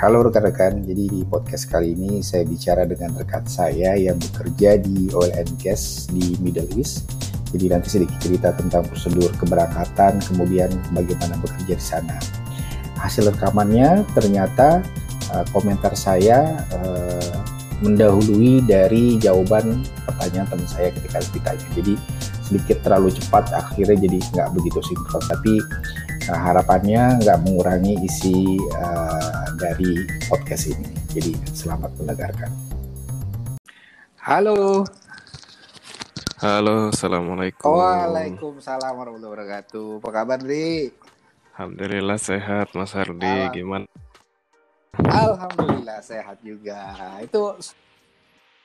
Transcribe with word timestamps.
Halo 0.00 0.24
rekan-rekan, 0.24 0.80
jadi 0.80 1.12
di 1.12 1.20
podcast 1.28 1.68
kali 1.68 1.92
ini 1.92 2.24
saya 2.24 2.48
bicara 2.48 2.88
dengan 2.88 3.12
rekan 3.20 3.44
saya 3.44 3.92
yang 4.00 4.16
bekerja 4.16 4.80
di 4.80 5.12
oil 5.12 5.28
and 5.36 5.52
gas 5.60 6.08
di 6.08 6.40
Middle 6.40 6.72
East. 6.72 7.04
Jadi 7.52 7.68
nanti 7.68 8.00
sedikit 8.00 8.16
cerita 8.16 8.48
tentang 8.56 8.88
prosedur 8.88 9.28
keberangkatan, 9.36 10.24
kemudian 10.24 10.72
bagaimana 10.96 11.36
bekerja 11.44 11.76
di 11.76 11.84
sana. 11.84 12.16
Hasil 12.96 13.28
rekamannya 13.28 14.08
ternyata 14.16 14.80
uh, 15.36 15.44
komentar 15.52 15.92
saya 15.92 16.64
uh, 16.80 17.36
mendahului 17.84 18.64
dari 18.64 19.20
jawaban 19.20 19.84
pertanyaan 20.08 20.48
teman 20.48 20.64
saya 20.64 20.96
ketika 20.96 21.20
ditanya. 21.28 21.66
Jadi 21.76 22.00
sedikit 22.40 22.80
terlalu 22.88 23.12
cepat, 23.20 23.52
akhirnya 23.52 24.00
jadi 24.08 24.16
nggak 24.16 24.48
begitu 24.56 24.80
sinkron. 24.80 25.28
Tapi 25.28 25.60
uh, 26.32 26.40
harapannya 26.40 27.20
nggak 27.20 27.36
mengurangi 27.44 28.00
isi 28.00 28.56
uh, 28.80 29.39
dari 29.60 30.08
podcast 30.24 30.72
ini. 30.72 30.88
Jadi 31.12 31.36
selamat 31.52 31.92
mendengarkan. 32.00 32.50
Halo. 34.16 34.88
Halo, 36.40 36.88
assalamualaikum. 36.88 37.68
Waalaikumsalam 37.68 38.96
warahmatullahi 38.96 39.32
wabarakatuh. 39.36 40.00
Apa 40.00 40.08
kabar, 40.08 40.40
Ri? 40.40 40.88
Alhamdulillah 41.52 42.16
sehat, 42.16 42.72
Mas 42.72 42.96
Hardi. 42.96 43.36
Gimana? 43.52 43.84
Alhamdulillah 44.96 46.00
sehat 46.00 46.40
juga. 46.40 46.96
Itu 47.20 47.60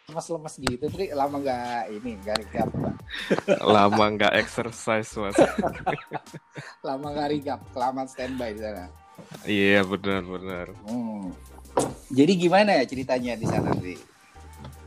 lemas-lemas 0.07 0.55
gitu, 0.63 0.87
Tri. 0.87 1.11
Lama 1.11 1.43
nggak 1.43 1.91
ini, 1.91 2.15
nggak 2.23 2.35
recap, 2.47 2.69
Pak. 2.71 2.95
Lama 3.75 4.05
nggak 4.15 4.33
exercise, 4.39 5.11
Mas. 5.19 5.35
Lama 6.87 7.11
nggak 7.11 7.29
recap, 7.35 7.59
kelamaan 7.75 8.07
standby 8.07 8.55
di 8.55 8.63
sana. 8.63 9.04
Iya, 9.43 9.83
benar-benar. 9.83 10.71
Hmm. 10.87 11.35
Jadi 12.07 12.33
gimana 12.39 12.79
ya 12.79 12.83
ceritanya 12.87 13.35
di 13.35 13.45
sana, 13.49 13.75
Tri? 13.75 13.99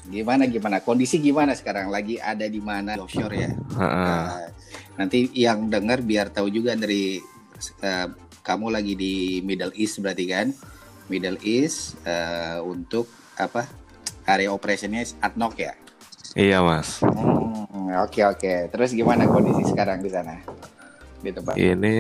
Gimana 0.08 0.48
gimana? 0.48 0.80
Kondisi 0.80 1.20
gimana 1.20 1.52
sekarang? 1.52 1.92
Lagi 1.92 2.16
ada 2.16 2.48
di 2.48 2.60
mana 2.64 2.96
offshore 2.96 3.36
ya? 3.36 3.52
Uh, 3.77 4.48
nanti 4.96 5.28
yang 5.36 5.68
dengar 5.68 6.00
biar 6.00 6.32
tahu 6.32 6.48
juga 6.48 6.72
dari 6.72 7.20
uh, 7.84 8.08
kamu 8.40 8.72
lagi 8.72 8.96
di 8.96 9.44
Middle 9.44 9.77
East 9.77 10.00
berarti 10.00 10.24
kan? 10.24 10.48
Middle 11.12 11.36
East 11.44 12.00
uh, 12.08 12.64
untuk 12.64 13.05
apa? 13.36 13.68
Area 14.28 14.52
operationnya 14.52 15.05
ADNOC 15.24 15.55
ya? 15.60 15.72
Iya 16.36 16.60
mas. 16.60 17.00
Oke 17.00 17.16
hmm, 17.16 17.64
oke. 17.64 17.92
Okay, 18.12 18.24
okay. 18.28 18.58
Terus 18.68 18.92
gimana 18.92 19.24
kondisi 19.24 19.64
sekarang 19.72 20.05
di 20.05 20.12
sana? 20.12 20.40
Di 21.19 21.30
tempat. 21.34 21.55
Ini 21.58 21.94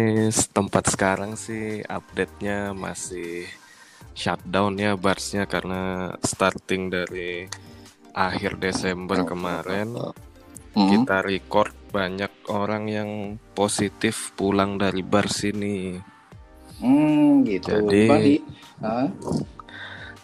tempat 0.54 0.84
sekarang 0.94 1.34
sih 1.34 1.82
update-nya 1.82 2.70
masih 2.70 3.50
shutdown 4.14 4.74
ya 4.78 4.98
barsnya 4.98 5.46
karena 5.46 6.14
starting 6.22 6.90
dari 6.90 7.46
akhir 8.14 8.58
Desember 8.58 9.22
kemarin 9.22 9.94
hmm. 10.74 10.88
kita 10.90 11.22
record 11.22 11.70
banyak 11.94 12.30
orang 12.50 12.84
yang 12.90 13.10
positif 13.54 14.34
pulang 14.34 14.76
dari 14.76 15.06
bar 15.06 15.30
sini. 15.30 15.96
Hmm, 16.78 17.42
gitu. 17.42 17.74
Jadi, 17.90 18.38
huh? 18.82 19.08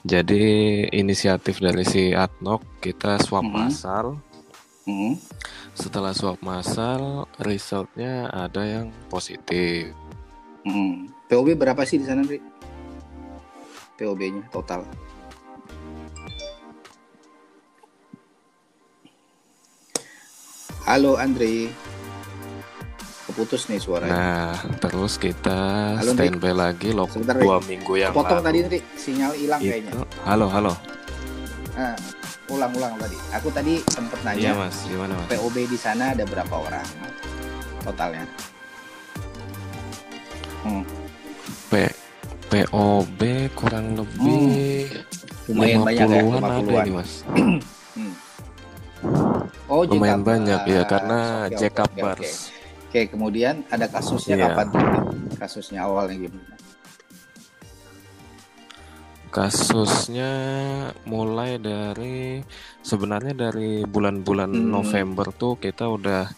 jadi 0.07 0.45
inisiatif 0.91 1.59
dari 1.59 1.83
si 1.83 2.15
Atnok 2.15 2.83
kita 2.83 3.19
swab 3.23 3.47
hmm. 3.47 3.55
massal. 3.55 4.19
Hmm. 4.85 5.17
Setelah 5.73 6.13
swab 6.13 6.37
massal, 6.45 7.25
resultnya 7.41 8.29
ada 8.29 8.61
yang 8.63 8.93
positif. 9.09 9.97
Hmm. 10.65 11.09
POB 11.25 11.57
berapa 11.57 11.83
sih 11.89 11.97
di 11.97 12.05
sana, 12.05 12.21
Ri? 12.21 12.37
POB-nya 13.97 14.45
total? 14.53 14.85
Halo 20.85 21.17
Andre. 21.17 21.73
Keputus 23.25 23.73
nih 23.73 23.81
suaranya. 23.81 24.13
Nah, 24.13 24.53
terus 24.85 25.17
kita 25.17 25.97
halo, 25.97 26.13
standby 26.13 26.53
Andri. 26.53 26.61
lagi 26.61 26.89
loh 26.93 27.09
Sebentar, 27.09 27.41
dua 27.41 27.57
minggu 27.65 27.97
yang 27.97 28.13
Potong 28.13 28.45
lalu. 28.45 28.47
tadi 28.47 28.59
Andri, 28.61 28.81
sinyal 29.01 29.33
hilang 29.33 29.61
kayaknya. 29.65 29.93
Halo, 30.29 30.47
halo. 30.53 30.73
Nah, 31.73 31.97
ulang-ulang 32.53 32.95
tadi. 33.01 33.17
Aku 33.33 33.49
tadi 33.49 33.81
sempat 33.89 34.21
nanya. 34.27 34.41
Iya, 34.41 34.53
Mas. 34.53 34.77
Gimana, 34.85 35.13
Mas? 35.17 35.29
POB 35.33 35.57
di 35.65 35.79
sana 35.79 36.13
ada 36.13 36.25
berapa 36.29 36.55
orang 36.55 36.89
totalnya? 37.85 38.25
Hmm. 40.65 40.85
P 41.69 41.73
POB 42.49 43.21
kurang 43.53 43.99
lebih 43.99 44.89
hmm. 44.89 45.53
lumayan 45.53 45.81
banyak 45.85 46.09
ya, 46.09 46.23
50-an 46.25 46.45
ada 46.45 46.73
ini, 46.85 46.93
Mas. 46.93 47.13
hmm. 47.97 48.13
Oh, 49.69 49.83
lumayan 49.85 50.21
JK 50.21 50.29
banyak 50.29 50.61
ya 50.69 50.83
karena 50.89 51.19
okay, 51.49 51.57
Jack 51.61 51.77
okay, 51.81 52.01
Bars. 52.01 52.21
Okay. 52.21 52.33
Oke, 52.95 53.01
kemudian 53.11 53.67
ada 53.75 53.91
kasusnya 53.91 54.39
yeah. 54.39 54.55
kapan 54.55 54.67
tuh? 54.71 54.85
Kasusnya 55.35 55.81
awalnya 55.83 56.31
gimana? 56.31 56.54
Kasusnya 59.35 60.31
mulai 61.11 61.59
dari 61.59 62.39
sebenarnya 62.87 63.35
dari 63.51 63.83
bulan-bulan 63.83 64.55
hmm. 64.55 64.71
November 64.71 65.35
tuh 65.35 65.59
kita 65.59 65.91
udah 65.91 66.31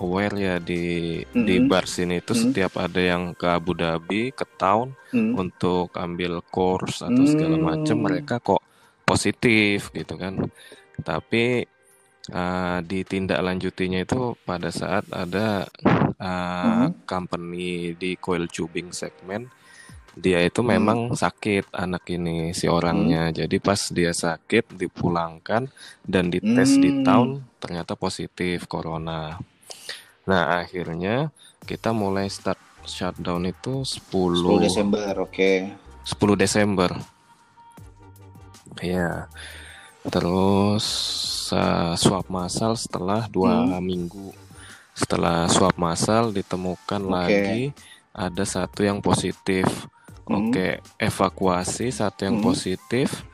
aware 0.00 0.32
ya 0.32 0.56
di 0.56 1.20
hmm. 1.20 1.44
di 1.44 1.60
bar 1.68 1.84
sini 1.84 2.24
itu 2.24 2.32
hmm. 2.32 2.40
setiap 2.48 2.72
ada 2.80 2.96
yang 3.04 3.36
ke 3.36 3.44
Abu 3.44 3.76
Dhabi, 3.76 4.32
ke 4.32 4.48
town 4.56 4.96
hmm. 5.12 5.36
untuk 5.36 5.92
ambil 5.92 6.40
course 6.48 7.04
atau 7.04 7.20
segala 7.28 7.60
macam 7.60 8.00
mereka 8.00 8.40
kok 8.40 8.64
positif 9.04 9.92
gitu 9.92 10.16
kan. 10.16 10.48
Tapi 11.04 11.68
uh, 12.32 12.78
ditindaklanjutinya 12.80 14.08
itu 14.08 14.40
pada 14.48 14.72
saat 14.72 15.04
ada 15.12 15.68
uh, 16.16 16.88
hmm. 16.88 17.04
company 17.04 17.92
di 17.92 18.16
coil 18.16 18.48
tubing 18.48 18.88
segmen 18.96 19.52
dia 20.18 20.42
itu 20.42 20.60
hmm. 20.60 20.70
memang 20.74 20.98
sakit 21.14 21.70
anak 21.70 22.02
ini 22.10 22.50
si 22.50 22.66
orangnya. 22.66 23.30
Hmm. 23.30 23.34
Jadi 23.38 23.56
pas 23.62 23.78
dia 23.94 24.10
sakit 24.10 24.74
dipulangkan 24.74 25.70
dan 26.02 26.24
dites 26.28 26.74
hmm. 26.74 26.82
di 26.82 26.90
tahun 27.06 27.28
ternyata 27.62 27.94
positif 27.94 28.66
corona. 28.66 29.38
Nah, 30.28 30.60
akhirnya 30.60 31.30
kita 31.64 31.94
mulai 31.94 32.26
start 32.28 32.58
shutdown 32.84 33.46
itu 33.46 33.86
10 33.86 34.60
10 34.60 34.66
Desember, 34.66 35.12
oke. 35.22 35.32
Okay. 35.32 35.56
10 36.04 36.42
Desember. 36.42 36.90
Ya. 38.82 39.30
Terus 40.08 40.86
uh, 41.52 41.94
swab 41.94 42.26
massal 42.32 42.74
setelah 42.74 43.28
dua 43.28 43.64
hmm. 43.64 43.80
minggu. 43.82 44.30
Setelah 44.98 45.46
swab 45.46 45.78
massal 45.78 46.34
ditemukan 46.34 47.02
okay. 47.06 47.12
lagi 47.12 47.62
ada 48.16 48.44
satu 48.44 48.82
yang 48.82 48.98
positif. 48.98 49.68
Hmm. 50.28 50.52
Oke, 50.52 50.84
evakuasi 51.00 51.88
satu 51.88 52.28
yang 52.28 52.38
hmm. 52.38 52.46
positif. 52.46 53.24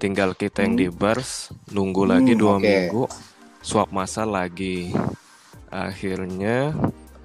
Tinggal 0.00 0.34
kita 0.34 0.66
yang 0.66 0.74
hmm. 0.74 0.82
di 0.82 0.88
bars 0.90 1.54
nunggu 1.70 2.02
hmm, 2.02 2.10
lagi 2.10 2.32
dua 2.34 2.58
okay. 2.58 2.64
minggu. 2.66 3.02
Swab 3.62 3.94
massal 3.94 4.34
lagi. 4.34 4.90
Akhirnya 5.70 6.74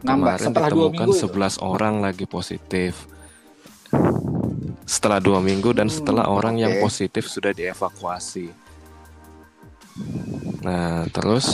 Nambah, 0.06 0.38
kemarin 0.38 0.54
ditemukan 0.54 1.10
sebelas 1.18 1.58
orang 1.58 2.06
lagi 2.06 2.30
positif 2.30 3.10
setelah 4.86 5.18
dua 5.18 5.42
minggu 5.42 5.74
dan 5.74 5.90
hmm, 5.90 5.98
setelah 5.98 6.30
hmm, 6.30 6.36
orang 6.38 6.56
okay. 6.56 6.62
yang 6.62 6.74
positif 6.78 7.26
sudah 7.26 7.50
dievakuasi. 7.58 8.54
Nah, 10.62 11.06
terus 11.10 11.46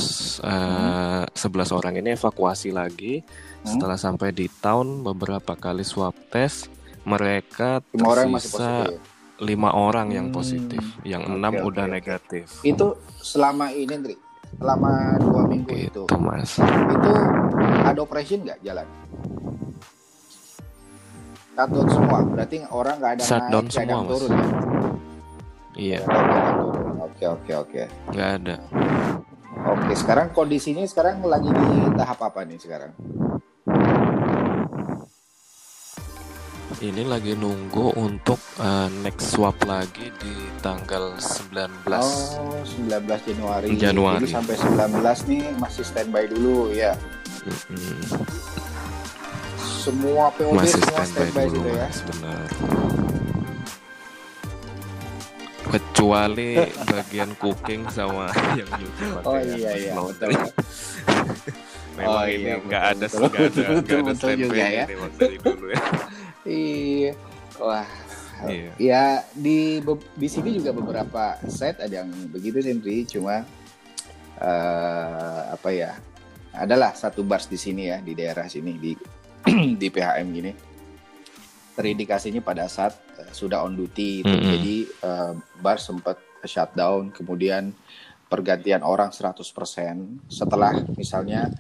uh, 0.44 1.28
hmm. 1.28 1.36
11 1.36 1.78
orang 1.78 1.94
ini 2.00 2.16
evakuasi 2.16 2.76
lagi. 2.76 3.24
Hmm. 3.64 3.68
Setelah 3.76 3.96
sampai 3.96 4.36
di 4.36 4.52
town 4.52 5.04
beberapa 5.04 5.56
kali 5.56 5.88
swab 5.88 6.16
test, 6.28 6.68
mereka 7.08 7.82
lima 7.94 8.08
orang 8.08 8.28
masih 8.30 8.52
positif. 8.54 9.00
lima 9.42 9.70
orang 9.74 10.08
yang 10.14 10.28
hmm. 10.30 10.38
positif, 10.38 10.84
yang 11.02 11.26
enam 11.26 11.54
okay, 11.58 11.66
udah 11.66 11.86
okay, 11.90 11.94
negatif. 11.98 12.46
Itu 12.62 13.02
selama 13.18 13.74
ini, 13.74 13.90
Ndri, 13.90 14.16
selama 14.62 15.18
dua 15.18 15.42
minggu 15.50 15.70
gitu, 15.74 16.04
itu, 16.06 16.18
mas. 16.22 16.62
Itu 16.62 17.12
ada 17.82 18.00
operation 18.00 18.46
nggak 18.46 18.62
jalan? 18.62 18.88
Shutdown 21.52 21.88
semua, 21.90 22.20
berarti 22.26 22.58
orang 22.70 22.96
nggak 23.02 23.12
ada 23.18 23.24
Shutdown 23.26 23.66
naik, 23.66 23.74
semua, 23.74 24.02
turun 24.08 24.30
ya? 24.32 24.46
Iya. 25.72 26.00
Oke 27.02 27.26
oke 27.26 27.52
oke. 27.54 27.82
Nggak 28.14 28.30
ada. 28.42 28.56
Oke, 29.62 29.94
sekarang 29.94 30.34
kondisinya 30.34 30.82
sekarang 30.90 31.22
lagi 31.22 31.50
di 31.54 31.70
tahap 31.94 32.18
apa 32.26 32.42
nih 32.48 32.58
sekarang? 32.58 32.92
Ini 36.82 37.06
lagi 37.06 37.38
nunggu 37.38 37.94
untuk 37.94 38.42
uh, 38.58 38.90
next 39.06 39.38
swap 39.38 39.54
lagi 39.70 40.10
di 40.18 40.34
tanggal 40.66 41.14
19. 41.14 41.78
Oh, 41.94 42.58
19 42.58 43.06
Januari. 43.06 43.66
Januari. 43.78 44.26
Jadi 44.26 44.34
sampai 44.34 44.56
19 44.58 45.30
nih 45.30 45.44
masih 45.62 45.86
standby 45.86 46.26
dulu 46.26 46.74
ya. 46.74 46.98
Mm-hmm. 47.46 48.26
Semua 49.62 50.34
POB 50.34 50.58
masih 50.58 50.82
semua 50.82 51.06
standby, 51.06 51.30
standby 51.30 51.46
dulu 51.54 51.70
ya. 51.70 51.88
Benar. 52.10 52.50
kecuali 55.72 56.60
bagian 56.92 57.32
cooking 57.40 57.88
sama 57.88 58.28
yang 58.60 58.68
nyuci 58.76 59.06
Oh 59.24 59.40
iya 59.40 59.72
iya 59.78 59.94
betul. 59.96 60.34
Memang 61.96 62.10
Oh, 62.12 62.24
ini 62.26 62.48
iya, 62.50 62.56
nggak 62.58 62.84
ada 62.96 63.06
betul, 63.06 63.28
nggak 63.30 63.38
ada 63.38 63.46
betul, 63.46 63.64
ada 63.70 64.04
betul 64.04 64.16
standby 64.18 64.42
juga 64.42 64.64
ya. 64.66 64.84
ini 64.90 65.38
dulu 65.38 65.68
ya. 65.70 65.84
Iya. 66.46 67.14
Wah. 67.62 67.90
Iya. 68.50 68.72
Ya 68.82 69.04
di 69.38 69.78
di 70.18 70.28
sini 70.28 70.58
juga 70.58 70.74
beberapa 70.74 71.38
set 71.46 71.78
ada 71.78 72.02
yang 72.02 72.10
begitu 72.34 72.58
sih, 72.62 72.72
Indri. 72.74 73.06
Cuma 73.06 73.46
eh 74.42 75.42
apa 75.54 75.70
ya? 75.70 75.94
Adalah 76.52 76.98
satu 76.98 77.24
bars 77.24 77.48
di 77.48 77.56
sini 77.56 77.88
ya 77.88 78.04
di 78.04 78.12
daerah 78.18 78.50
sini 78.50 78.76
di 78.76 78.92
di 79.82 79.88
PHM 79.88 80.28
gini. 80.34 80.52
Terindikasinya 81.72 82.42
pada 82.44 82.66
saat 82.68 82.98
eh, 83.22 83.32
sudah 83.32 83.64
on 83.64 83.78
duty, 83.78 84.26
itu. 84.26 84.28
Mm-mm. 84.28 84.50
jadi 84.58 84.76
eh, 85.06 85.34
bar 85.62 85.78
sempat 85.78 86.18
shutdown, 86.42 87.14
kemudian 87.14 87.72
pergantian 88.32 88.80
orang 88.82 89.12
100% 89.12 89.44
setelah 90.32 90.72
misalnya 90.96 91.52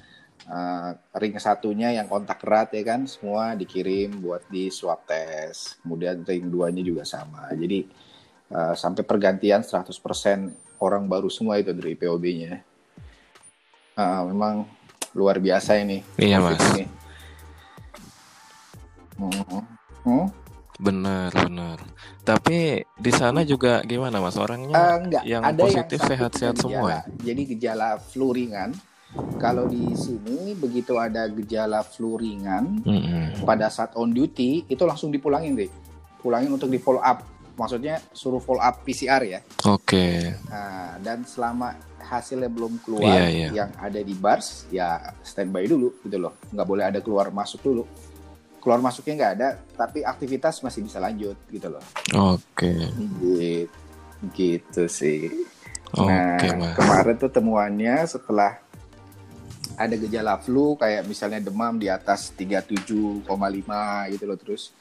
eh, 0.51 0.89
ring 1.15 1.39
satunya 1.39 1.95
yang 1.95 2.11
kontak 2.11 2.43
erat 2.43 2.75
ya 2.75 2.83
kan 2.83 3.07
semua 3.07 3.55
dikirim 3.55 4.19
buat 4.19 4.43
di 4.51 4.67
swab 4.67 5.07
test 5.07 5.79
kemudian 5.79 6.27
ring 6.27 6.51
duanya 6.51 6.83
juga 6.83 7.07
sama 7.07 7.47
jadi 7.55 7.87
eh, 8.51 8.73
sampai 8.75 9.07
pergantian 9.07 9.63
100% 9.63 10.83
orang 10.83 11.07
baru 11.07 11.31
semua 11.31 11.55
itu 11.57 11.71
dari 11.71 11.95
POB-nya 11.95 12.67
Eh, 13.91 14.21
memang 14.31 14.63
luar 15.11 15.37
biasa 15.43 15.75
ini 15.83 15.99
Iya, 16.15 16.39
Mas. 16.39 16.63
ini. 16.71 16.87
Hmm. 19.19 19.61
Hmm? 20.01 20.25
Benar, 20.81 21.29
benar. 21.29 21.77
Tapi 22.25 22.81
di 22.97 23.11
sana 23.13 23.45
juga 23.45 23.83
gimana 23.85 24.17
Mas? 24.17 24.39
Orangnya 24.39 24.97
enggak, 24.97 25.23
yang 25.27 25.43
ada 25.45 25.61
positif 25.61 25.99
sehat-sehat 26.01 26.57
semua 26.57 26.87
ya? 26.89 27.01
Jadi 27.21 27.41
gejala 27.53 27.99
flu 28.01 28.33
ringan. 28.33 28.73
Kalau 29.11 29.67
di 29.67 29.91
sini 29.99 30.55
begitu 30.55 30.95
ada 30.95 31.27
gejala 31.27 31.83
flu 31.83 32.15
ringan 32.15 32.79
Mm-mm. 32.85 33.43
pada 33.43 33.67
saat 33.67 33.91
on 33.99 34.07
duty 34.07 34.63
itu 34.71 34.83
langsung 34.87 35.11
dipulangin 35.11 35.57
deh. 35.57 35.67
Pulangin 36.23 36.53
untuk 36.53 36.71
di 36.71 36.79
follow 36.79 37.03
up. 37.03 37.25
Maksudnya 37.59 37.99
suruh 38.15 38.39
follow 38.39 38.63
up 38.63 38.87
PCR 38.87 39.19
ya. 39.27 39.39
Oke. 39.67 40.31
Nah, 40.47 40.95
dan 41.03 41.27
selama 41.27 41.75
hasilnya 41.99 42.47
belum 42.47 42.79
keluar 42.83 43.03
Iya, 43.03 43.27
iya. 43.27 43.47
yang 43.51 43.69
ada 43.75 43.99
di 43.99 44.15
bars 44.15 44.67
ya 44.71 45.15
standby 45.23 45.67
dulu 45.67 45.99
gitu 46.07 46.15
loh. 46.15 46.39
Nggak 46.51 46.67
boleh 46.67 46.83
ada 46.87 46.99
keluar 47.03 47.27
masuk 47.35 47.59
dulu. 47.59 47.83
Keluar 48.63 48.79
masuknya 48.79 49.13
nggak 49.17 49.33
ada, 49.41 49.49
tapi 49.75 50.05
aktivitas 50.05 50.61
masih 50.63 50.85
bisa 50.85 51.01
lanjut 51.01 51.35
gitu 51.51 51.67
loh. 51.67 51.83
Oke. 52.13 52.71
Gitu, 53.19 53.67
gitu 54.37 54.83
sih. 54.87 55.33
Nah, 55.97 56.39
Mas. 56.39 56.77
kemarin 56.79 57.15
tuh 57.19 57.31
temuannya 57.33 57.95
setelah 58.07 58.61
ada 59.77 59.95
gejala 59.95 60.37
flu 60.39 60.75
kayak 60.79 61.07
misalnya 61.07 61.39
demam 61.43 61.77
di 61.79 61.87
atas 61.87 62.31
37,5 62.35 63.23
gitu 64.13 64.23
loh 64.27 64.39
terus 64.39 64.71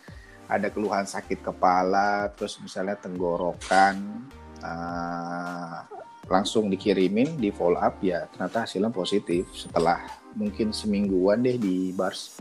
ada 0.50 0.66
keluhan 0.70 1.06
sakit 1.06 1.42
kepala 1.46 2.30
terus 2.34 2.58
misalnya 2.58 2.98
tenggorokan 2.98 4.26
ah, 4.62 5.86
langsung 6.26 6.70
dikirimin 6.70 7.38
di 7.38 7.50
follow 7.50 7.78
up 7.78 7.98
ya 8.02 8.26
ternyata 8.30 8.66
hasilnya 8.66 8.90
positif 8.90 9.46
setelah 9.54 9.98
mungkin 10.34 10.70
semingguan 10.70 11.42
deh 11.42 11.58
di 11.58 11.90
bars. 11.90 12.38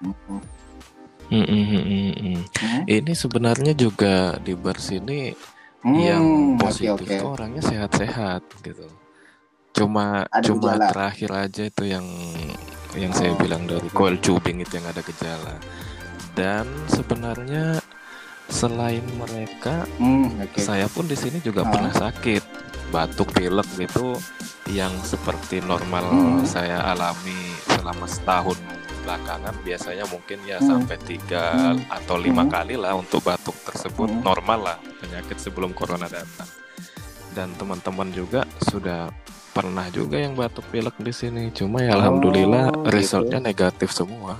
Mm-mm. 0.00 0.40
Mm-mm-mm-mm. 1.28 2.40
Hmm? 2.56 2.82
Ini 2.88 3.12
sebenarnya 3.12 3.76
juga 3.76 4.40
di 4.40 4.56
bar 4.56 4.80
sini 4.80 5.28
yang 5.84 6.24
Hmm, 6.24 6.56
oke, 6.56 6.64
positif 6.64 7.04
oke. 7.04 7.18
tuh 7.20 7.28
orangnya 7.36 7.62
sehat-sehat 7.62 8.42
gitu. 8.64 8.88
Cuma 9.78 10.26
Ada 10.26 10.44
cuma 10.44 10.74
gejala. 10.74 10.86
terakhir 10.90 11.30
aja 11.32 11.62
itu 11.64 11.84
yang 11.86 12.06
yang 12.92 13.12
saya 13.12 13.30
Oh, 13.30 13.38
bilang 13.38 13.62
dari 13.64 13.86
coil 13.88 14.18
tubing 14.18 14.58
itu 14.58 14.74
yang 14.74 14.86
ada 14.86 14.98
gejala. 15.00 15.54
Dan 16.34 16.66
sebenarnya 16.88 17.78
selain 18.48 19.04
mereka, 19.14 19.84
Hmm, 19.96 20.40
oke. 20.40 20.58
saya 20.58 20.88
pun 20.88 21.04
di 21.04 21.14
sini 21.14 21.38
juga 21.38 21.62
Ah. 21.62 21.70
pernah 21.70 21.92
sakit 21.92 22.42
batuk 22.88 23.30
pilek 23.30 23.68
gitu 23.76 24.16
yang 24.66 24.90
seperti 25.00 25.60
normal 25.60 26.08
Hmm. 26.08 26.40
saya 26.42 26.80
alami 26.82 27.36
selama 27.68 28.08
setahun 28.08 28.56
belakangan 28.98 29.52
biasanya 29.60 30.04
mungkin 30.08 30.40
ya 30.42 30.56
Hmm. 30.56 30.68
sampai 30.80 30.96
tiga 30.98 31.52
Hmm. 31.52 31.84
atau 31.86 32.16
lima 32.16 32.44
Hmm. 32.44 32.50
kali 32.50 32.74
lah 32.74 32.92
untuk 32.92 33.20
batuk 33.22 33.56
tersebut 33.62 34.08
Hmm. 34.08 34.24
normal 34.24 34.60
lah 34.64 34.78
penyakit 34.98 35.36
sebelum 35.36 35.72
corona 35.72 36.08
datang 36.08 36.48
dan 37.30 37.52
teman-teman 37.54 38.08
juga 38.08 38.44
sudah 38.64 39.12
pernah 39.58 39.90
juga 39.90 40.22
yang 40.22 40.38
batuk 40.38 40.62
pilek 40.70 40.94
di 41.02 41.10
sini. 41.10 41.50
Cuma 41.50 41.82
ya 41.82 41.90
Oh, 41.90 41.98
alhamdulillah 41.98 42.70
gitu. 42.70 42.94
resultnya 42.94 43.42
negatif 43.42 43.90
semua. 43.90 44.38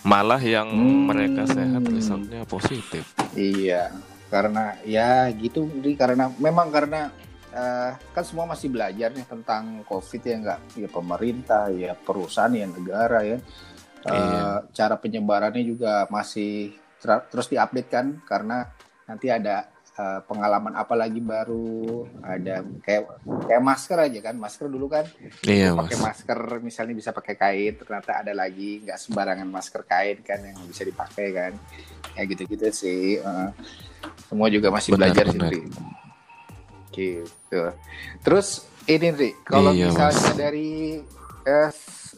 Malah 0.00 0.40
yang 0.40 0.64
Hmm. 0.64 1.12
mereka 1.12 1.44
sehat 1.44 1.84
resultnya 1.92 2.48
positif. 2.48 3.04
Iya, 3.36 3.92
karena 4.32 4.80
ya 4.88 5.28
gitu, 5.36 5.68
Dri, 5.68 5.92
karena 5.92 6.32
memang 6.40 6.72
karena 6.72 7.12
eh, 7.48 7.96
kan 8.12 8.24
semua 8.28 8.44
masih 8.44 8.68
belajar 8.68 9.08
nih 9.08 9.24
tentang 9.24 9.80
COVID 9.84 10.20
ya 10.20 10.36
nggak, 10.36 10.60
ya 10.78 10.88
pemerintah, 10.88 11.64
ya 11.72 11.92
perusahaan, 11.96 12.52
ya 12.52 12.68
negara 12.68 13.24
ya, 13.24 13.40
Eh, 14.04 14.14
Iya. 14.14 14.62
cara 14.70 14.94
penyebarannya 14.94 15.64
juga 15.64 16.04
masih 16.06 16.70
ter- 17.00 17.24
terus 17.28 17.48
diupdate 17.48 17.90
kan, 17.90 18.06
karena 18.22 18.68
nanti 19.04 19.26
ada 19.26 19.64
eh, 19.98 20.20
pengalaman 20.24 20.72
apa 20.72 20.94
lagi 20.94 21.18
baru, 21.18 22.06
ada 22.22 22.62
kayak 22.80 23.02
kayak 23.44 23.62
masker 23.62 23.98
aja 23.98 24.18
kan, 24.22 24.34
masker 24.38 24.70
dulu 24.70 24.86
kan 24.86 25.04
iya 25.42 25.74
pakai 25.74 25.98
mas 25.98 26.06
masker 26.22 26.38
misalnya 26.62 26.94
bisa 26.94 27.10
pakai 27.10 27.34
kain 27.34 27.74
ternyata 27.74 28.22
ada 28.22 28.30
lagi 28.30 28.86
nggak 28.86 28.94
sembarangan 28.96 29.44
masker 29.44 29.82
kain 29.82 30.22
kan 30.22 30.38
yang 30.38 30.54
bisa 30.64 30.86
dipakai 30.86 31.26
kan 31.30 31.52
kayak 32.14 32.26
gitu-gitu 32.32 32.70
sih 32.70 33.18
eh. 33.18 33.50
semua 34.30 34.46
juga 34.46 34.70
masih 34.70 34.94
Benar, 34.94 35.10
belajar 35.10 35.24
sih 35.26 35.34
benar. 35.34 35.50
Ri. 35.50 35.62
gitu 36.88 37.62
terus 38.22 38.48
ini 38.86 39.08
Ri 39.10 39.30
kalau 39.42 39.70
Iya, 39.70 39.90
misalnya 39.90 40.14
Mas. 40.14 40.34
dari 40.34 40.70
eh, 41.44 41.70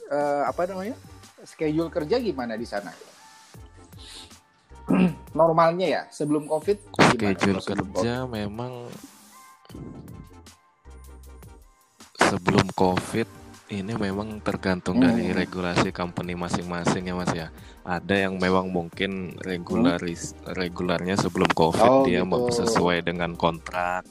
eh, 0.09 0.43
apa 0.45 0.61
namanya 0.67 0.97
schedule 1.43 1.89
kerja 1.89 2.17
gimana 2.17 2.55
di 2.55 2.65
sana 2.65 2.93
normalnya 5.39 5.87
ya 5.87 6.03
sebelum 6.11 6.45
covid 6.45 6.79
schedule 7.15 7.61
kerja 7.63 8.27
memang 8.27 8.91
sebelum 12.19 12.67
covid 12.75 13.27
ini 13.71 13.95
memang 13.95 14.43
tergantung 14.43 14.99
Hmm. 14.99 15.07
dari 15.07 15.31
regulasi 15.31 15.95
company 15.95 16.35
masing-masing 16.35 17.07
ya 17.07 17.15
mas 17.15 17.31
ya 17.31 17.49
ada 17.87 18.15
yang 18.19 18.35
memang 18.37 18.67
mungkin 18.69 19.39
regularis 19.39 20.35
regularnya 20.59 21.15
sebelum 21.15 21.47
covid 21.55 21.79
Oh, 21.87 22.03
dia 22.03 22.27
gitu. 22.27 22.31
mau 22.31 22.51
sesuai 22.51 23.07
dengan 23.07 23.39
kontrak 23.39 24.03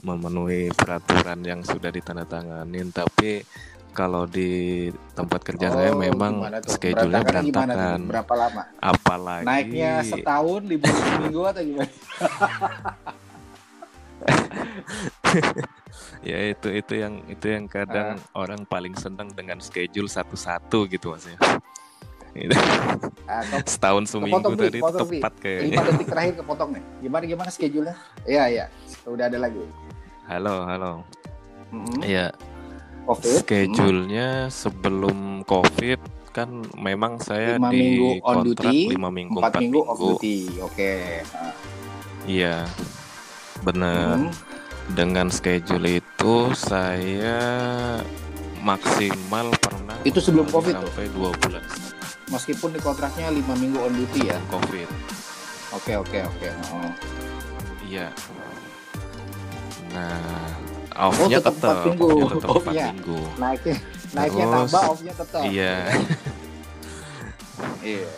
memenuhi 0.00 0.70
peraturan 0.72 1.42
yang 1.42 1.60
sudah 1.60 1.90
ditandatanganin 1.90 2.88
tapi 2.94 3.42
kalau 3.90 4.24
di 4.24 4.88
tempat 5.12 5.40
kerja 5.42 5.68
saya 5.68 5.90
Oh, 5.90 5.98
memang 5.98 6.46
gimana 6.46 6.58
tuh? 6.58 6.70
schedule-nya 6.72 7.22
berantakan 7.22 7.98
berapa 8.06 8.34
lama 8.34 8.62
apalagi 8.78 9.46
naiknya 9.46 9.92
setahun 10.02 10.62
libur 10.64 10.88
seminggu 10.88 11.40
atau 11.44 11.62
gimana 11.62 11.90
ya 16.20 16.38
itu 16.52 16.68
itu 16.70 16.92
yang 16.94 17.14
itu 17.26 17.46
yang 17.48 17.64
kadang 17.66 18.20
orang 18.32 18.62
paling 18.64 18.92
senang 18.94 19.28
dengan 19.30 19.58
schedule 19.58 20.06
satu-satu 20.06 20.86
gitu 20.86 21.16
ya 21.16 21.38
Itu. 22.30 22.54
Ah, 23.26 23.42
setahun 23.72 24.06
seminggu 24.06 24.54
tadi 24.54 24.78
tepat 24.78 25.02
lima 25.02 25.30
kayaknya 25.34 25.82
detik 25.82 26.06
terakhir 26.06 26.34
kepotong 26.38 26.70
nih. 26.78 26.82
Gimana 27.02 27.24
gimana 27.26 27.50
schedule-nya? 27.50 27.96
Iya 28.22 28.44
iya, 28.46 28.64
udah 29.02 29.26
ada 29.26 29.38
lagi. 29.40 29.66
halo 30.30 30.62
halo 30.62 30.92
Mhm. 31.74 32.02
ya 32.02 32.30
Covid. 33.06 33.36
schedule-nya 33.44 34.48
sebelum 34.52 35.42
covid 35.48 36.00
kan 36.30 36.62
memang 36.78 37.18
saya 37.18 37.58
Lima 37.58 37.74
di 37.74 37.78
minggu 37.82 38.08
on 38.22 38.34
kontrak 38.46 38.70
duty, 38.70 38.78
lima 38.94 39.08
minggu 39.10 39.36
empat 39.38 39.50
empat 39.50 39.60
minggu 39.60 39.80
minggu, 39.82 39.90
off 39.90 39.98
duty. 39.98 40.38
Oke. 40.62 40.92
Nah, 41.26 41.52
iya 42.28 42.56
benar 43.66 44.16
mhm. 44.16 44.30
dengan 44.94 45.26
schedule 45.28 45.98
itu 45.98 46.34
saya 46.54 47.38
maksimal 48.60 49.50
pernah 49.58 49.96
Itu 50.04 50.20
sebelum 50.20 50.46
Covid 50.48 50.76
tuh? 50.76 50.88
sampai 50.88 51.06
dua 51.12 51.30
bulan 51.34 51.64
Meskipun 52.30 52.70
di 52.76 52.80
kontraknya 52.80 53.32
lima 53.34 53.58
minggu 53.58 53.80
on 53.82 53.92
duty 53.96 54.30
ya. 54.30 54.38
covid 54.52 54.86
Oke 55.70 55.94
oke 55.94 56.18
oke. 56.26 56.48
Oh. 56.74 56.90
Iya. 57.86 58.10
Nah, 59.94 60.50
Oh, 60.96 61.08
off-nya 61.14 61.38
tetap 61.38 61.54
tetap, 61.54 61.70
empat 61.70 61.86
minggu. 61.86 62.06
off-nya 62.06 62.26
tetap 62.26 62.50
empat 62.50 62.56
Off-nya. 62.56 62.86
minggu. 62.90 63.18
Naiknya 63.38 63.76
naiknya 64.10 64.44
Terus, 64.44 64.54
tambah, 64.54 64.82
off-nya 64.90 65.14
tetap. 65.14 65.42
Iya. 65.46 65.74
Iya. 67.84 68.08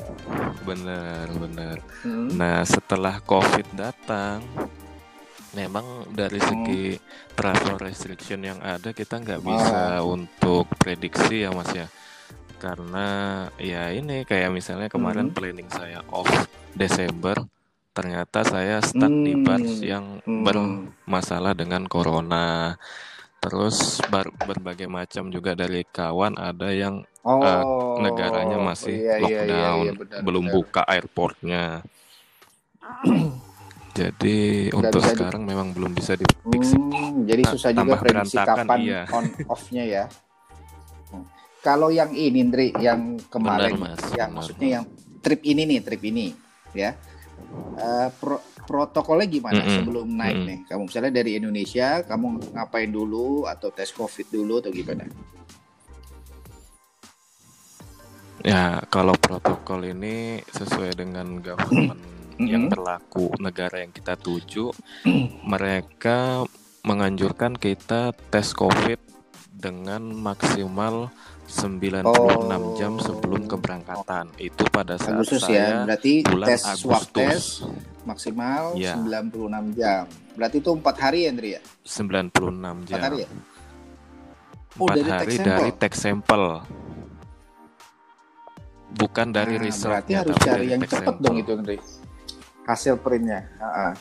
Bener, 0.63 1.27
bener. 1.35 1.77
Hmm. 2.07 2.31
Nah, 2.35 2.63
setelah 2.63 3.19
COVID 3.23 3.75
datang, 3.75 4.43
memang 5.55 6.07
dari 6.11 6.39
hmm. 6.39 6.49
segi 6.49 6.85
travel 7.35 7.77
restriction 7.79 8.41
yang 8.43 8.59
ada 8.63 8.91
kita 8.95 9.21
nggak 9.21 9.43
bisa 9.43 10.01
oh. 10.03 10.17
untuk 10.17 10.67
prediksi 10.79 11.43
ya 11.47 11.51
Mas 11.51 11.71
ya. 11.75 11.87
Karena 12.63 13.47
ya 13.59 13.91
ini 13.91 14.23
kayak 14.23 14.55
misalnya 14.55 14.87
kemarin 14.87 15.31
hmm. 15.31 15.37
planning 15.37 15.69
saya 15.71 16.07
off 16.15 16.31
Desember, 16.73 17.43
ternyata 17.93 18.41
saya 18.41 18.81
stuck 18.81 19.13
hmm. 19.13 19.25
di 19.25 19.35
bars 19.37 19.75
yang 19.85 20.25
hmm. 20.25 20.43
bermasalah 20.49 21.53
dengan 21.53 21.85
corona 21.85 22.77
terus 23.43 23.99
ber 24.09 24.33
berbagai 24.39 24.87
macam 24.87 25.29
juga 25.29 25.53
dari 25.53 25.85
kawan 25.85 26.39
ada 26.39 26.71
yang 26.73 27.03
eh, 27.03 27.29
oh, 27.29 27.43
uh, 27.43 27.99
negaranya 28.01 28.57
masih 28.57 28.97
iya, 28.97 29.19
lockdown 29.19 29.29
iya, 29.29 29.43
iya, 29.45 29.71
iya, 29.83 29.93
benar, 29.93 30.21
belum 30.23 30.45
benar. 30.47 30.55
buka 30.57 30.83
airportnya 30.87 31.65
jadi 33.99 34.39
Udah 34.73 34.79
untuk 34.89 35.03
sekarang 35.05 35.43
di... 35.45 35.49
memang 35.53 35.69
belum 35.75 35.93
bisa 35.93 36.15
diprediksi 36.17 36.79
hmm, 36.79 37.29
jadi 37.29 37.43
susah 37.51 37.71
nah, 37.75 37.79
juga 37.83 37.95
prediksi 38.01 38.37
kapan 38.39 38.79
iya. 38.81 39.03
on 39.11 39.25
off-nya 39.51 39.85
ya 39.85 40.05
hmm. 41.13 41.25
kalau 41.61 41.91
yang 41.91 42.15
ini 42.15 42.41
Ndri 42.47 42.69
yang 42.79 43.21
kemarin 43.27 43.75
benar, 43.77 43.99
mas, 43.99 44.03
yang 44.17 44.31
benar. 44.33 44.37
maksudnya 44.39 44.69
yang 44.81 44.85
trip 45.21 45.43
ini 45.45 45.63
nih 45.67 45.79
trip 45.83 46.03
ini 46.09 46.27
ya 46.73 46.95
uh, 47.79 48.09
pro 48.17 48.41
protokolnya 48.63 49.27
gimana 49.27 49.61
mm 49.61 49.67
-hmm. 49.67 49.77
sebelum 49.83 50.07
naik 50.07 50.37
mm 50.37 50.41
-hmm. 50.41 50.49
nih? 50.49 50.59
Kamu 50.71 50.83
misalnya 50.87 51.13
dari 51.13 51.31
Indonesia, 51.37 51.89
kamu 52.07 52.27
ngapain 52.55 52.91
dulu 52.91 53.45
atau 53.51 53.69
tes 53.75 53.91
COVID 53.91 54.27
dulu 54.31 54.63
atau 54.63 54.71
gimana? 54.71 55.05
Ya, 58.43 58.83
kalau 58.91 59.15
protokol 59.19 59.87
ini 59.87 60.43
sesuai 60.51 60.99
dengan 60.99 61.39
government 61.39 61.99
mm 61.99 62.39
-hmm. 62.39 62.47
yang 62.47 62.65
berlaku 62.67 63.31
negara 63.39 63.83
yang 63.83 63.95
kita 63.95 64.19
tuju, 64.19 64.71
mm 64.73 65.11
-hmm. 65.11 65.27
mereka 65.47 66.43
menganjurkan 66.83 67.55
kita 67.55 68.11
tes 68.31 68.51
COVID 68.51 68.99
dengan 69.53 70.03
maksimal 70.17 71.13
96 71.53 72.09
oh. 72.09 72.73
jam 72.81 72.97
sebelum 72.97 73.45
keberangkatan. 73.45 74.33
Itu 74.41 74.65
pada 74.73 74.97
saat 74.97 75.21
Agustus 75.21 75.45
ya? 75.45 75.47
saya 75.47 75.61
ya. 75.61 75.79
Berarti 75.85 76.13
bulan 76.25 76.49
tes 76.49 76.63
Agustus. 76.65 76.81
swab 76.81 77.05
tes 77.13 77.43
maksimal 78.09 78.63
ya. 78.81 78.97
96 78.97 79.79
jam. 79.79 80.05
Berarti 80.33 80.57
itu 80.65 80.71
empat 80.73 80.97
hari 80.97 81.19
ya, 81.25 81.29
Andri 81.29 81.49
ya? 81.57 81.61
96 81.85 82.89
jam. 82.89 82.99
4 82.99 83.07
hari 83.07 83.19
ya? 83.21 83.29
Oh, 84.81 84.89
dari 84.89 85.03
hari 85.05 85.35
dari 85.37 85.71
teks 85.77 85.99
sampel. 86.01 86.65
Bukan 88.93 89.29
dari 89.33 89.61
nah, 89.61 89.65
result. 89.69 89.93
Berarti 89.93 90.13
harus 90.17 90.37
cari 90.41 90.67
yang 90.73 90.81
cepat 90.85 91.17
dong 91.21 91.37
itu, 91.37 91.53
Andri. 91.53 91.77
Hasil 92.65 92.97
printnya. 92.97 93.45
Uh 93.61 93.67
-uh. 93.69 93.93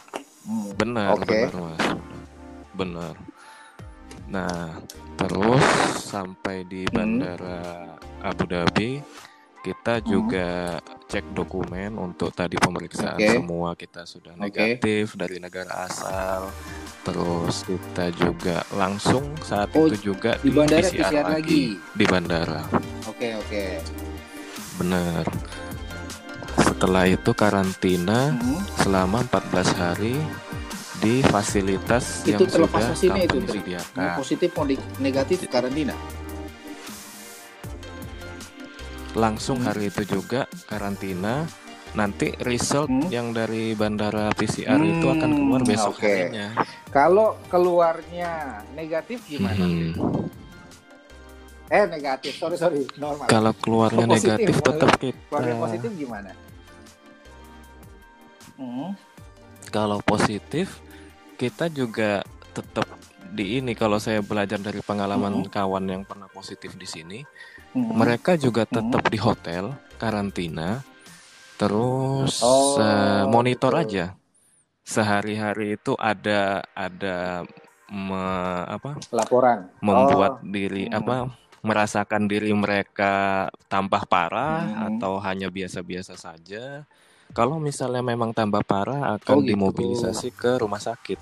Hmm. 0.41 0.69
Benar, 0.79 1.07
okay. 1.19 1.51
benar, 1.51 1.53
Mas. 1.59 1.81
Benar. 2.73 3.13
Nah, 4.31 4.79
terus 5.19 5.65
sampai 5.99 6.63
di 6.63 6.87
hmm. 6.87 6.93
bandara 6.95 7.59
hmm. 7.99 8.23
Abu 8.23 8.43
Dhabi 8.47 9.03
kita 9.61 10.01
hmm. 10.01 10.05
juga 10.09 10.79
cek 11.05 11.37
dokumen 11.37 11.93
untuk 11.99 12.33
tadi 12.33 12.57
pemeriksaan 12.57 13.19
okay. 13.19 13.37
semua 13.37 13.77
kita 13.77 14.09
sudah 14.09 14.33
negatif 14.33 15.13
okay. 15.13 15.19
dari 15.19 15.37
negara 15.37 15.85
asal. 15.85 16.49
Terus 17.05 17.67
kita 17.67 18.09
juga 18.15 18.63
langsung 18.73 19.35
saat 19.43 19.69
oh, 19.75 19.85
itu 19.85 20.15
juga 20.15 20.39
di, 20.41 20.49
di 20.49 20.51
bandara 20.55 20.81
PCR, 20.81 20.97
PCR 20.97 21.25
lagi. 21.27 21.33
lagi 21.35 21.63
di 21.77 22.05
bandara. 22.07 22.61
Oke 22.71 22.81
okay, 23.05 23.31
oke. 23.37 23.49
Okay. 23.51 23.71
Benar. 24.81 25.23
Setelah 26.57 27.03
itu 27.05 27.31
karantina 27.37 28.33
hmm. 28.33 28.81
selama 28.81 29.21
14 29.29 29.77
hari 29.77 30.15
di 31.01 31.25
fasilitas 31.25 32.21
itu 32.29 32.45
yang 32.45 32.45
sudah 32.45 32.69
kami 32.69 33.25
itu, 33.25 33.37
sediakan. 33.49 34.21
positif 34.21 34.49
mau 34.53 34.65
negatif 35.01 35.37
karantina. 35.49 35.97
Langsung 39.17 39.59
hmm. 39.59 39.67
hari 39.67 39.89
itu 39.89 40.03
juga 40.05 40.45
karantina. 40.69 41.49
Nanti 41.91 42.31
result 42.47 42.87
hmm. 42.87 43.11
yang 43.11 43.35
dari 43.35 43.75
bandara 43.75 44.31
PCR 44.31 44.79
hmm. 44.79 44.91
itu 44.95 45.07
akan 45.11 45.29
keluar 45.35 45.61
besok 45.67 45.99
okay. 45.99 46.31
harinya. 46.31 46.47
Kalau 46.87 47.35
keluarnya 47.51 48.63
negatif 48.71 49.27
gimana? 49.27 49.59
Hmm. 49.59 49.91
Eh 51.67 51.83
negatif, 51.91 52.39
sorry 52.39 52.55
sorry, 52.55 52.87
normal. 52.95 53.27
Kalau 53.27 53.51
keluarnya 53.59 54.07
negatif 54.07 54.55
tetap 54.63 54.95
kita. 54.95 55.19
Keluarnya 55.27 55.55
positif 55.59 55.91
gimana? 55.99 56.31
Hmm. 58.55 58.95
Kalau 59.67 59.99
positif 60.03 60.79
kita 61.41 61.73
juga 61.73 62.21
tetap 62.53 62.85
di 63.33 63.57
ini 63.57 63.73
kalau 63.73 63.97
saya 63.97 64.21
belajar 64.21 64.61
dari 64.61 64.77
pengalaman 64.85 65.41
-hmm. 65.41 65.49
kawan 65.49 65.89
yang 65.89 66.03
pernah 66.05 66.29
positif 66.29 66.77
di 66.77 66.85
sini, 66.85 67.19
-hmm. 67.73 67.97
mereka 67.97 68.37
juga 68.37 68.69
tetap 68.69 69.01
-hmm. 69.01 69.09
di 69.09 69.17
hotel 69.17 69.63
karantina, 69.97 70.85
terus 71.57 72.45
oh, 72.45 72.77
uh, 72.77 73.25
monitor 73.25 73.73
betul. 73.73 73.81
aja 73.89 74.05
sehari-hari 74.85 75.81
itu 75.81 75.97
ada 75.97 76.61
ada 76.77 77.47
me, 77.89 78.23
apa 78.69 78.97
laporan 79.09 79.69
membuat 79.81 80.41
oh. 80.41 80.45
diri 80.45 80.85
-hmm. 80.85 80.99
apa 80.99 81.15
merasakan 81.65 82.29
diri 82.29 82.53
mereka 82.53 83.47
tambah 83.65 84.05
parah 84.05 84.61
-hmm. 84.61 84.87
atau 84.93 85.17
hanya 85.25 85.49
biasa-biasa 85.49 86.13
saja. 86.13 86.85
Kalau 87.31 87.57
misalnya 87.57 88.03
memang 88.03 88.35
tambah 88.35 88.61
parah 88.67 89.15
akan 89.19 89.35
oh, 89.35 89.41
gitu. 89.41 89.55
dimobilisasi 89.55 90.29
ke 90.35 90.59
rumah 90.59 90.83
sakit. 90.83 91.19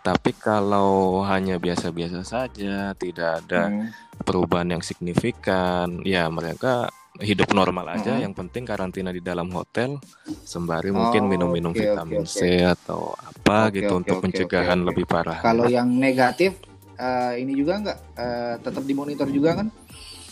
Tapi 0.00 0.32
kalau 0.32 1.20
hanya 1.28 1.60
biasa-biasa 1.60 2.24
saja, 2.24 2.96
tidak 2.96 3.44
ada 3.44 3.68
hmm. 3.68 4.24
perubahan 4.24 4.72
yang 4.72 4.82
signifikan, 4.82 6.00
ya 6.08 6.24
mereka 6.32 6.88
hidup 7.20 7.52
normal 7.52 8.00
aja. 8.00 8.16
Hmm. 8.16 8.24
Yang 8.24 8.34
penting 8.40 8.64
karantina 8.64 9.12
di 9.12 9.20
dalam 9.20 9.52
hotel, 9.52 10.00
sembari 10.24 10.88
oh, 10.88 10.96
mungkin 10.96 11.28
minum-minum 11.28 11.76
okay, 11.76 11.92
vitamin 11.92 12.24
okay, 12.24 12.32
C 12.32 12.64
atau 12.64 13.12
apa 13.12 13.68
okay, 13.68 13.84
gitu 13.84 13.92
okay, 13.92 14.00
untuk 14.00 14.16
okay, 14.16 14.24
pencegahan 14.24 14.78
okay, 14.80 14.80
okay. 14.80 14.88
lebih 14.88 15.04
parah. 15.04 15.38
Kalau 15.44 15.66
yang 15.68 15.88
negatif, 15.92 16.56
uh, 16.96 17.36
ini 17.36 17.52
juga 17.52 17.72
nggak 17.84 17.98
uh, 18.16 18.54
tetap 18.64 18.82
dimonitor 18.88 19.28
juga 19.28 19.60
kan? 19.60 19.68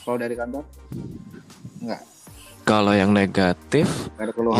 Kalau 0.00 0.16
dari 0.16 0.32
kantor? 0.32 0.64
Nggak. 1.84 2.02
Kalau 2.68 2.92
yang 2.92 3.16
negatif, 3.16 3.88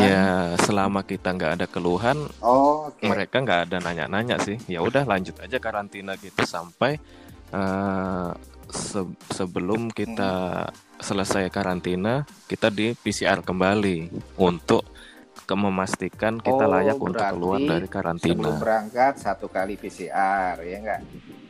ya 0.00 0.56
selama 0.64 1.04
kita 1.04 1.28
nggak 1.28 1.52
ada 1.60 1.66
keluhan, 1.68 2.16
oh, 2.40 2.88
okay. 2.88 3.04
mereka 3.04 3.44
nggak 3.44 3.60
ada 3.68 3.76
nanya-nanya 3.84 4.40
sih. 4.40 4.56
Ya 4.64 4.80
udah 4.80 5.04
lanjut 5.04 5.36
aja 5.44 5.60
karantina 5.60 6.16
gitu 6.16 6.40
sampai 6.48 6.96
uh, 7.52 8.32
se 8.72 9.04
sebelum 9.36 9.92
kita 9.92 10.64
hmm. 10.72 11.04
selesai 11.04 11.52
karantina, 11.52 12.24
kita 12.48 12.72
di 12.72 12.96
PCR 12.96 13.44
kembali 13.44 14.08
untuk 14.40 14.88
ke 15.44 15.52
memastikan 15.52 16.40
kita 16.40 16.64
oh, 16.64 16.72
layak 16.72 16.96
untuk 16.96 17.20
keluar 17.20 17.60
dari 17.60 17.88
karantina. 17.92 18.40
Sebelum 18.40 18.56
berangkat 18.56 19.20
satu 19.20 19.52
kali 19.52 19.76
PCR, 19.76 20.56
ya 20.64 20.76
enggak? 20.80 21.00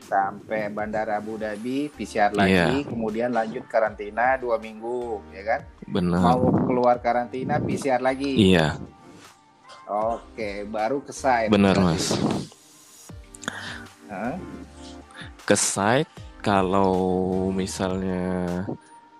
Sampai 0.09 0.73
Bandara 0.73 1.21
Abu 1.21 1.37
Dhabi 1.37 1.93
PCR 1.93 2.33
lagi, 2.33 2.57
yeah. 2.57 2.89
kemudian 2.89 3.29
lanjut 3.37 3.69
karantina 3.69 4.41
dua 4.41 4.57
minggu, 4.57 5.21
ya 5.37 5.45
kan? 5.45 5.61
Benar. 5.85 6.21
Mau 6.25 6.49
keluar 6.65 6.97
karantina 7.05 7.61
PCR 7.61 8.01
lagi. 8.01 8.33
Iya. 8.57 8.81
Oke, 9.89 10.65
baru 10.69 11.05
ke 11.05 11.13
site. 11.13 11.53
Benar 11.53 11.77
mas. 11.81 12.17
Huh? 14.09 14.37
Ke 15.45 15.57
site 15.57 16.13
kalau 16.41 17.49
misalnya, 17.53 18.65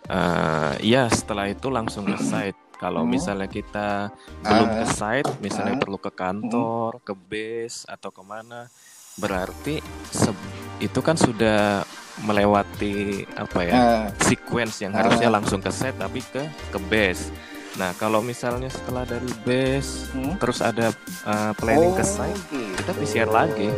uh, 0.09 0.73
ya 0.81 1.09
setelah 1.13 1.49
itu 1.49 1.69
langsung 1.69 2.09
ke 2.09 2.17
site. 2.21 2.57
Kalau 2.79 3.03
hmm. 3.03 3.11
misalnya 3.11 3.49
kita 3.51 4.15
belum 4.47 4.69
ke 4.71 4.85
ah. 4.87 4.93
site, 4.93 5.31
misalnya 5.43 5.75
uh, 5.77 5.81
perlu 5.83 5.99
ke 5.99 6.13
kantor, 6.15 7.01
hmm. 7.01 7.05
ke 7.05 7.15
base 7.17 7.83
atau 7.91 8.15
ke 8.15 8.23
mana, 8.23 8.71
berarti 9.19 9.83
itu 10.79 11.01
kan 11.03 11.19
sudah 11.19 11.83
melewati 12.27 13.23
apa 13.39 13.61
ya 13.63 13.75
uh, 13.75 14.07
sequence 14.27 14.83
yang 14.83 14.91
harusnya 14.91 15.31
uh, 15.31 15.35
langsung 15.39 15.63
ke 15.63 15.71
set 15.71 15.95
tapi 15.99 16.19
ke 16.23 16.43
ke 16.75 16.79
base. 16.91 17.31
Nah 17.79 17.95
kalau 17.95 18.19
misalnya 18.19 18.67
setelah 18.67 19.07
dari 19.07 19.31
base 19.47 20.11
hmm? 20.11 20.43
terus 20.43 20.59
ada 20.59 20.91
uh, 21.23 21.55
planning 21.55 21.95
oh, 21.95 21.99
ke 21.99 22.03
site 22.03 22.43
gitu. 22.51 22.75
kita 22.83 22.93
PCR 22.99 23.31
lagi 23.31 23.71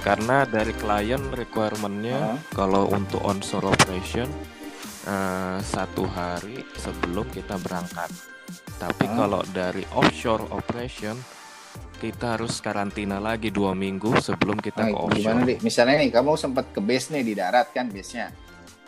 karena 0.00 0.46
dari 0.48 0.72
klien 0.72 1.20
requirementnya 1.34 2.38
uh. 2.38 2.38
kalau 2.54 2.88
untuk 2.88 3.20
onshore 3.26 3.68
operation 3.68 4.30
uh, 5.04 5.58
satu 5.60 6.06
hari 6.08 6.64
sebelum 6.78 7.28
kita 7.28 7.60
berangkat. 7.60 8.08
Tapi 8.80 9.04
uh. 9.04 9.12
kalau 9.18 9.42
dari 9.52 9.84
offshore 9.92 10.48
operation 10.54 11.18
kita 11.96 12.36
harus 12.36 12.60
karantina 12.60 13.16
lagi 13.16 13.48
dua 13.48 13.72
minggu 13.72 14.20
sebelum 14.20 14.60
kita 14.60 14.84
nah, 14.84 14.90
ke 14.92 14.96
offshore. 14.96 15.20
Gimana 15.22 15.40
nih? 15.48 15.56
Misalnya 15.64 15.96
nih 16.04 16.10
kamu 16.12 16.36
sempat 16.36 16.68
ke 16.70 16.80
base 16.84 17.12
nih 17.16 17.22
di 17.24 17.32
darat 17.32 17.72
kan 17.72 17.88
base-nya. 17.88 18.30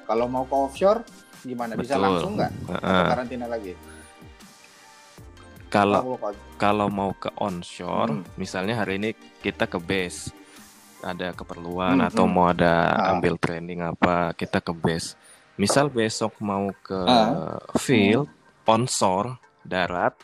Kalau 0.05 0.29
mau 0.29 0.45
ke 0.45 0.57
offshore 0.57 1.01
gimana 1.45 1.79
bisa 1.79 1.95
Betul. 1.95 2.05
langsung 2.05 2.33
nggak 2.35 2.53
uh, 2.83 3.07
karantina 3.15 3.47
lagi 3.47 3.73
kalau 5.69 6.17
kalau 6.57 6.89
mau 6.89 7.13
ke 7.15 7.31
onshore 7.39 8.11
hmm. 8.11 8.25
misalnya 8.41 8.75
hari 8.81 8.99
ini 8.99 9.11
kita 9.45 9.69
ke 9.69 9.79
base 9.79 10.33
ada 11.05 11.31
keperluan 11.31 12.03
hmm, 12.03 12.09
atau 12.11 12.25
hmm. 12.27 12.33
mau 12.33 12.47
ada 12.51 12.97
ah. 12.97 13.15
ambil 13.15 13.39
training 13.39 13.85
apa 13.85 14.35
kita 14.35 14.59
ke 14.59 14.73
base 14.75 15.15
misal 15.61 15.93
besok 15.93 16.35
mau 16.43 16.73
ke 16.83 16.99
ah. 16.99 17.61
field 17.79 18.27
hmm. 18.27 18.67
onshore 18.67 19.39
darat 19.63 20.17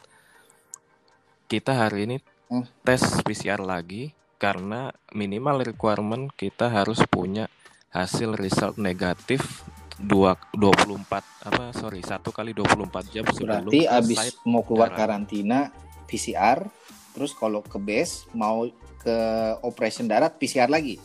kita 1.47 1.77
hari 1.77 2.09
ini 2.09 2.17
hmm. 2.51 2.65
tes 2.85 3.03
PCR 3.23 3.61
lagi 3.63 4.13
karena 4.37 4.93
minimal 5.15 5.65
requirement 5.65 6.29
kita 6.35 6.69
harus 6.69 7.01
punya 7.09 7.49
hasil 7.95 8.35
result 8.35 8.77
negatif 8.77 9.63
dua 9.95 10.35
dua 10.51 10.75
puluh 10.75 10.99
empat 10.99 11.23
apa 11.47 11.71
sorry 11.71 12.03
satu 12.03 12.35
kali 12.35 12.51
dua 12.51 12.67
puluh 12.67 12.91
empat 12.91 13.05
jam 13.15 13.23
sebelum 13.31 13.71
berarti 13.71 13.87
abis 13.87 14.43
mau 14.43 14.67
keluar 14.67 14.91
karantina 14.91 15.71
PCR 16.11 16.67
terus 17.15 17.31
kalau 17.31 17.63
ke 17.63 17.79
base 17.79 18.27
mau 18.35 18.67
ke 18.99 19.17
operation 19.63 20.11
darat 20.11 20.35
PCR 20.35 20.67
lagi 20.67 20.99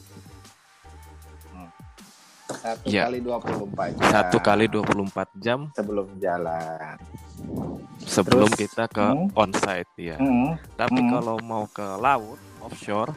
hmm. 1.53 1.69
satu 2.49 2.89
ya. 2.89 3.05
kali 3.05 3.21
dua 3.21 3.37
puluh 3.37 3.69
empat 3.69 3.89
jam 3.93 4.09
satu 4.09 4.37
kali 4.41 4.65
dua 4.65 4.81
puluh 4.81 5.05
empat 5.05 5.29
jam 5.37 5.69
sebelum 5.77 6.17
jalan 6.17 6.97
sebelum 8.09 8.49
terus, 8.49 8.59
kita 8.65 8.89
ke 8.89 9.05
hmm. 9.05 9.37
onsite 9.37 9.93
ya 9.95 10.17
hmm. 10.17 10.57
tapi 10.73 10.99
hmm. 10.99 11.09
kalau 11.13 11.37
mau 11.45 11.69
ke 11.69 11.85
laut 12.01 12.41
offshore 12.65 13.13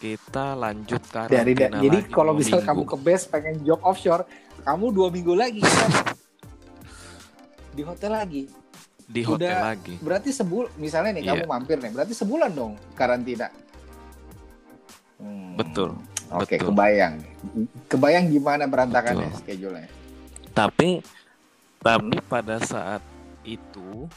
kita 0.00 0.58
lanjut 0.58 1.02
karantina 1.12 1.44
Dari, 1.44 1.54
lagi 1.54 1.84
jadi 1.86 1.98
kalau 2.10 2.32
misal 2.34 2.58
kamu 2.64 2.82
ke 2.88 2.96
base 2.98 3.24
pengen 3.30 3.62
job 3.62 3.78
offshore 3.86 4.26
kamu 4.66 4.86
dua 4.90 5.08
minggu 5.08 5.32
lagi 5.38 5.62
kan? 5.62 5.90
di 7.70 7.82
hotel 7.86 8.12
lagi 8.12 8.42
di 9.10 9.22
hotel 9.22 9.54
Udah, 9.54 9.74
lagi 9.74 9.94
berarti 10.02 10.30
sebul 10.34 10.66
misalnya 10.78 11.18
nih 11.18 11.22
yeah. 11.22 11.30
kamu 11.34 11.44
iya. 11.46 11.50
mampir 11.50 11.76
nih 11.78 11.92
berarti 11.94 12.14
sebulan 12.18 12.50
dong 12.50 12.72
karantina 12.98 13.48
hmm. 15.22 15.54
betul 15.54 15.94
oke 16.34 16.46
okay, 16.46 16.58
kebayang 16.58 17.22
kebayang 17.86 18.26
gimana 18.30 18.66
berantakannya 18.66 19.30
schedule-nya 19.38 19.90
tapi 20.50 21.02
tapi 21.80 22.16
hmm. 22.20 22.28
pada 22.28 22.56
saat 22.60 23.02
itu 23.44 24.08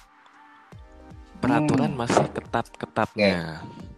peraturan 1.39 1.91
hmm. 1.93 1.99
masih 1.99 2.25
ketat-ketatnya 2.31 3.61
okay 3.61 3.91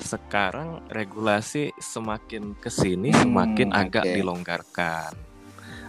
sekarang 0.00 0.80
regulasi 0.88 1.76
semakin 1.76 2.56
ke 2.56 2.72
sini 2.72 3.12
hmm, 3.12 3.28
semakin 3.28 3.68
agak 3.70 4.04
dilonggarkan. 4.08 5.12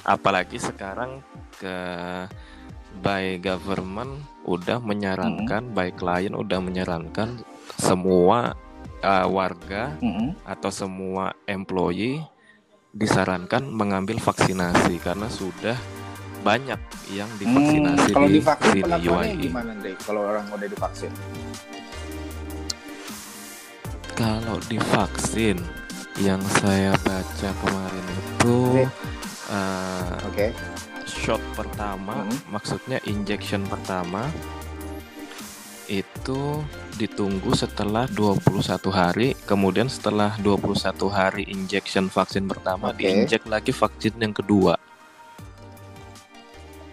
Apalagi 0.03 0.59
sekarang 0.59 1.23
ke 1.57 1.77
by 2.99 3.39
government 3.39 4.19
udah 4.43 4.83
menyarankan, 4.83 5.71
hmm. 5.71 5.75
by 5.75 5.89
klien 5.95 6.35
udah 6.35 6.59
menyarankan 6.59 7.39
semua 7.79 8.59
uh, 9.01 9.27
warga 9.31 9.95
hmm. 10.03 10.43
atau 10.43 10.69
semua 10.69 11.31
employee 11.47 12.19
disarankan 12.91 13.71
mengambil 13.71 14.19
vaksinasi 14.19 14.99
karena 14.99 15.31
sudah 15.31 15.79
banyak 16.41 16.79
yang 17.13 17.29
divaksinasi 17.37 18.09
hmm, 18.09 18.15
kalau 18.17 18.27
di 18.27 18.35
divaksin 18.41 18.73
di 18.83 19.07
UAE. 19.07 19.33
gimana 19.37 19.71
deh 19.79 19.95
kalau 20.01 20.21
orang 20.25 20.45
udah 20.49 20.67
divaksin? 20.67 21.11
Kalau 24.17 24.57
divaksin 24.69 25.57
yang 26.19 26.41
saya 26.61 26.93
baca 27.01 27.49
kemarin 27.49 28.05
itu 28.11 28.85
uh, 29.49 30.17
okay. 30.27 30.51
shot 31.07 31.41
pertama, 31.55 32.25
hmm. 32.25 32.51
maksudnya 32.51 32.97
injection 33.07 33.63
pertama 33.65 34.27
itu 35.91 36.63
ditunggu 36.95 37.51
setelah 37.51 38.07
21 38.07 38.47
hari, 38.93 39.35
kemudian 39.43 39.91
setelah 39.91 40.37
21 40.39 40.79
hari 41.11 41.43
injection 41.51 42.07
vaksin 42.07 42.47
pertama 42.47 42.95
okay. 42.95 43.11
diinjek 43.11 43.43
lagi 43.49 43.75
vaksin 43.75 44.15
yang 44.21 44.31
kedua. 44.31 44.79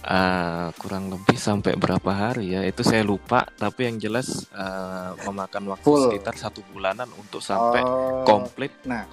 Uh, 0.08 0.72
kurang 0.80 1.12
lebih 1.12 1.36
sampai 1.36 1.76
berapa 1.76 2.08
hari 2.08 2.56
ya 2.56 2.64
itu 2.64 2.80
saya 2.80 3.04
lupa 3.04 3.44
tapi 3.60 3.92
yang 3.92 4.00
jelas 4.00 4.48
uh, 4.56 5.12
memakan 5.28 5.76
waktu 5.76 5.84
full. 5.84 6.08
sekitar 6.08 6.32
satu 6.32 6.64
bulanan 6.72 7.12
untuk 7.20 7.44
sampai 7.44 7.84
oh, 7.84 8.24
komplit 8.24 8.72
nah 8.88 9.04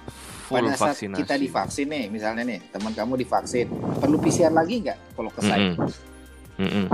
full 0.48 0.56
pada 0.56 0.72
saat 0.72 0.96
vaksinasi. 0.96 1.20
kita 1.20 1.36
divaksin 1.36 1.92
nih 1.92 2.08
misalnya 2.08 2.48
nih 2.48 2.72
teman 2.72 2.96
kamu 2.96 3.12
divaksin 3.20 3.68
perlu 4.00 4.16
PCR 4.24 4.56
lagi 4.56 4.88
nggak 4.88 4.98
kalau 5.12 5.28
ke? 5.28 5.40
Mm 5.44 5.52
-hmm. 5.52 6.64
Mm 6.64 6.70
-hmm. 6.72 6.86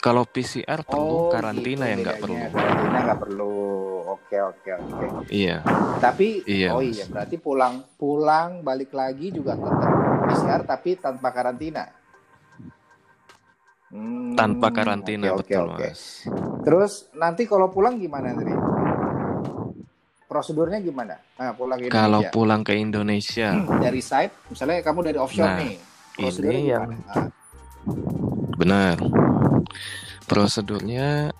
Kalau 0.00 0.24
PCR 0.24 0.80
perlu, 0.80 1.28
oh, 1.28 1.28
karantina 1.28 1.84
gitu, 1.84 1.92
yang 1.92 2.00
nggak 2.00 2.18
perlu. 2.24 2.36
Karantina 2.56 2.98
nggak 3.04 3.20
perlu. 3.20 3.56
Oke 4.16 4.36
oke 4.40 4.70
oke. 4.80 5.06
Iya. 5.28 5.60
Tapi 6.00 6.40
iya, 6.48 6.72
oh 6.72 6.80
iya 6.80 7.04
berarti 7.04 7.36
pulang 7.36 7.84
pulang 8.00 8.64
balik 8.64 8.96
lagi 8.96 9.28
juga 9.28 9.60
tetap 9.60 10.09
PCR 10.30 10.62
tapi 10.62 10.90
tanpa 10.96 11.28
karantina. 11.34 11.84
Hmm, 13.90 14.38
tanpa 14.38 14.70
karantina 14.70 15.34
okay, 15.34 15.38
betul 15.42 15.66
okay, 15.74 15.90
mas. 15.90 16.00
Terus 16.62 16.92
nanti 17.18 17.42
kalau 17.50 17.74
pulang 17.74 17.98
gimana 17.98 18.30
Andri? 18.30 18.54
Prosedurnya 20.30 20.78
gimana? 20.78 21.18
Nah, 21.34 21.50
pulang 21.58 21.82
ke 21.82 21.90
Indonesia. 21.90 22.06
Kalau 22.06 22.20
pulang 22.30 22.62
ke 22.62 22.72
Indonesia 22.78 23.48
hmm, 23.50 23.82
dari 23.82 23.98
site, 23.98 24.34
misalnya 24.46 24.78
kamu 24.86 25.00
dari 25.10 25.18
offshore 25.18 25.50
nah, 25.50 25.58
nih, 25.58 25.74
prosedurnya 26.14 26.54
ini? 26.54 26.70
Yang... 26.70 26.90
Nah. 27.02 27.26
Benar. 28.54 28.96
Prosedurnya 30.30 31.34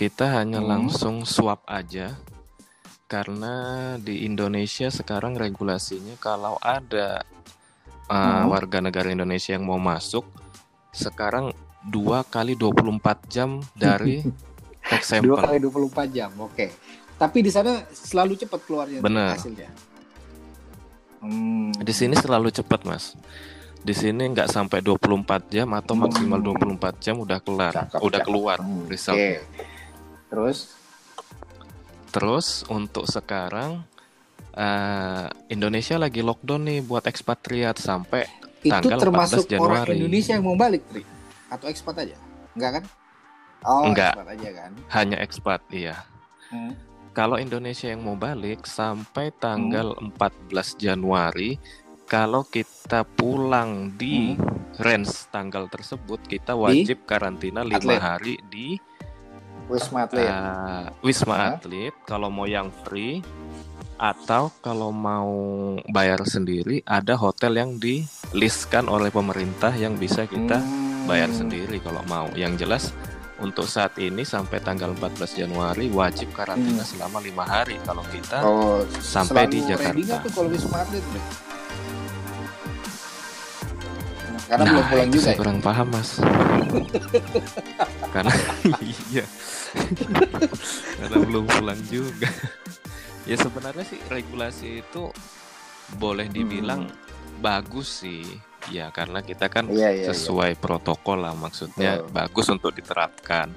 kita 0.00 0.32
hanya 0.32 0.64
hmm. 0.64 0.68
langsung 0.72 1.28
swab 1.28 1.60
aja 1.68 2.16
karena 3.12 3.54
di 4.00 4.24
Indonesia 4.24 4.88
sekarang 4.88 5.36
regulasinya 5.36 6.16
kalau 6.16 6.56
ada 6.64 7.20
uh, 8.08 8.14
hmm. 8.14 8.50
warga 8.50 8.78
negara 8.82 9.08
Indonesia 9.10 9.54
yang 9.54 9.66
mau 9.66 9.78
masuk 9.78 10.26
sekarang 10.92 11.54
dua 11.82 12.22
kali 12.22 12.54
24 12.54 13.26
jam 13.26 13.58
dari 13.74 14.22
tek 14.86 15.02
sampel. 15.08 15.34
Dua 15.34 15.42
kali 15.42 15.58
24 15.58 16.16
jam, 16.16 16.30
oke. 16.38 16.54
Okay. 16.54 16.70
Tapi 17.18 17.38
di 17.42 17.50
sana 17.54 17.86
selalu 17.90 18.34
cepat 18.38 18.60
keluarnya 18.66 18.98
Bener. 19.02 19.34
hasilnya. 19.34 19.70
Hmm. 21.22 21.70
Di 21.78 21.94
sini 21.94 22.18
selalu 22.18 22.50
cepat, 22.50 22.82
Mas. 22.82 23.14
Di 23.82 23.94
sini 23.94 24.30
nggak 24.30 24.50
sampai 24.50 24.82
24 24.82 25.50
jam 25.50 25.70
atau 25.74 25.94
hmm. 25.94 26.02
maksimal 26.06 26.40
24 26.42 27.02
jam 27.02 27.14
udah 27.18 27.38
kelar, 27.42 27.74
cakep, 27.74 27.98
udah 27.98 28.20
cakep. 28.22 28.26
keluar 28.26 28.58
hmm. 28.62 28.86
result. 28.90 29.18
Okay. 29.18 29.42
Terus 30.30 30.58
Terus 32.12 32.68
untuk 32.68 33.08
sekarang 33.08 33.88
uh, 34.56 35.26
Indonesia 35.48 35.96
lagi 35.96 36.20
lockdown 36.20 36.62
nih 36.68 36.78
buat 36.84 37.04
ekspatriat 37.08 37.76
sampai 37.76 38.28
itu 38.62 38.70
tanggal 38.70 38.98
termasuk 39.00 39.44
14 39.50 39.52
Januari. 39.58 39.72
orang 39.74 39.98
Indonesia 39.98 40.32
yang 40.38 40.44
mau 40.46 40.56
balik, 40.56 40.82
Tri? 40.86 41.02
Atau 41.50 41.66
ekspat 41.68 41.94
aja? 41.98 42.16
Enggak 42.54 42.70
kan? 42.78 42.84
Oh, 43.62 43.82
Enggak. 43.86 44.14
ekspat 44.14 44.28
aja 44.38 44.48
kan? 44.54 44.70
Hanya 44.94 45.16
ekspat, 45.18 45.60
iya. 45.74 45.96
Hmm. 46.50 46.72
Kalau 47.12 47.36
Indonesia 47.36 47.92
yang 47.92 48.02
mau 48.06 48.16
balik 48.16 48.64
sampai 48.64 49.34
tanggal 49.36 49.92
hmm. 49.98 50.16
14 50.16 50.80
Januari, 50.80 51.60
kalau 52.08 52.46
kita 52.46 53.04
pulang 53.04 53.92
di 53.98 54.38
hmm. 54.38 54.80
range 54.80 55.28
tanggal 55.28 55.68
tersebut, 55.68 56.22
kita 56.24 56.56
wajib 56.56 57.02
di? 57.02 57.06
karantina 57.08 57.60
lima 57.66 57.96
hari 57.98 58.38
di 58.48 58.78
Wisma 59.70 60.04
Atlet. 60.04 60.28
Uh, 60.28 60.86
Wisma? 61.00 61.56
Atlet. 61.56 61.94
Kalau 62.04 62.28
mau 62.28 62.44
yang 62.44 62.68
free, 62.84 63.22
atau 64.00 64.50
kalau 64.64 64.90
mau 64.90 65.32
bayar 65.92 66.24
sendiri 66.24 66.82
ada 66.84 67.14
hotel 67.14 67.58
yang 67.58 67.76
di 67.76 68.04
listkan 68.32 68.88
oleh 68.88 69.12
pemerintah 69.12 69.70
yang 69.76 69.94
bisa 69.96 70.24
kita 70.26 70.58
hmm. 70.58 71.06
bayar 71.06 71.30
sendiri 71.30 71.78
kalau 71.78 72.02
mau. 72.08 72.28
Yang 72.32 72.66
jelas 72.66 72.84
untuk 73.42 73.66
saat 73.66 73.98
ini 73.98 74.22
sampai 74.22 74.62
tanggal 74.62 74.94
14 74.94 75.44
Januari 75.44 75.90
wajib 75.90 76.30
karantina 76.30 76.86
hmm. 76.86 76.90
selama 76.94 77.18
lima 77.18 77.44
hari 77.44 77.76
kalau 77.82 78.06
kita 78.08 78.38
oh, 78.46 78.86
sampai 79.02 79.50
di 79.50 79.60
Jakarta. 79.66 80.22
Tuh 80.22 80.32
kalau 80.32 80.48
Wisma 80.48 80.86
Atlet 80.86 81.04
Karena 84.52 84.68
nah, 84.68 84.72
belum 84.76 84.84
pulang 84.92 85.08
juga. 85.08 85.24
Saya 85.24 85.32
ya? 85.32 85.40
kurang 85.40 85.58
paham 85.64 85.88
mas. 85.88 86.10
Karena 88.14 88.32
iya. 89.08 89.24
Karena 91.00 91.16
belum 91.24 91.44
pulang 91.48 91.80
juga. 91.88 92.28
Ya 93.22 93.36
sebenarnya 93.38 93.86
sih 93.86 94.00
regulasi 94.10 94.82
itu 94.82 95.14
boleh 95.94 96.26
dibilang 96.26 96.90
hmm. 96.90 97.38
bagus 97.38 98.02
sih. 98.02 98.26
Ya 98.70 98.94
karena 98.94 99.22
kita 99.22 99.50
kan 99.50 99.66
iya, 99.70 99.90
iya, 99.90 100.06
iya. 100.06 100.14
sesuai 100.14 100.54
iya. 100.54 100.58
protokol 100.58 101.26
lah 101.26 101.34
maksudnya 101.34 102.02
Betul. 102.02 102.10
bagus 102.14 102.46
untuk 102.50 102.72
diterapkan. 102.74 103.48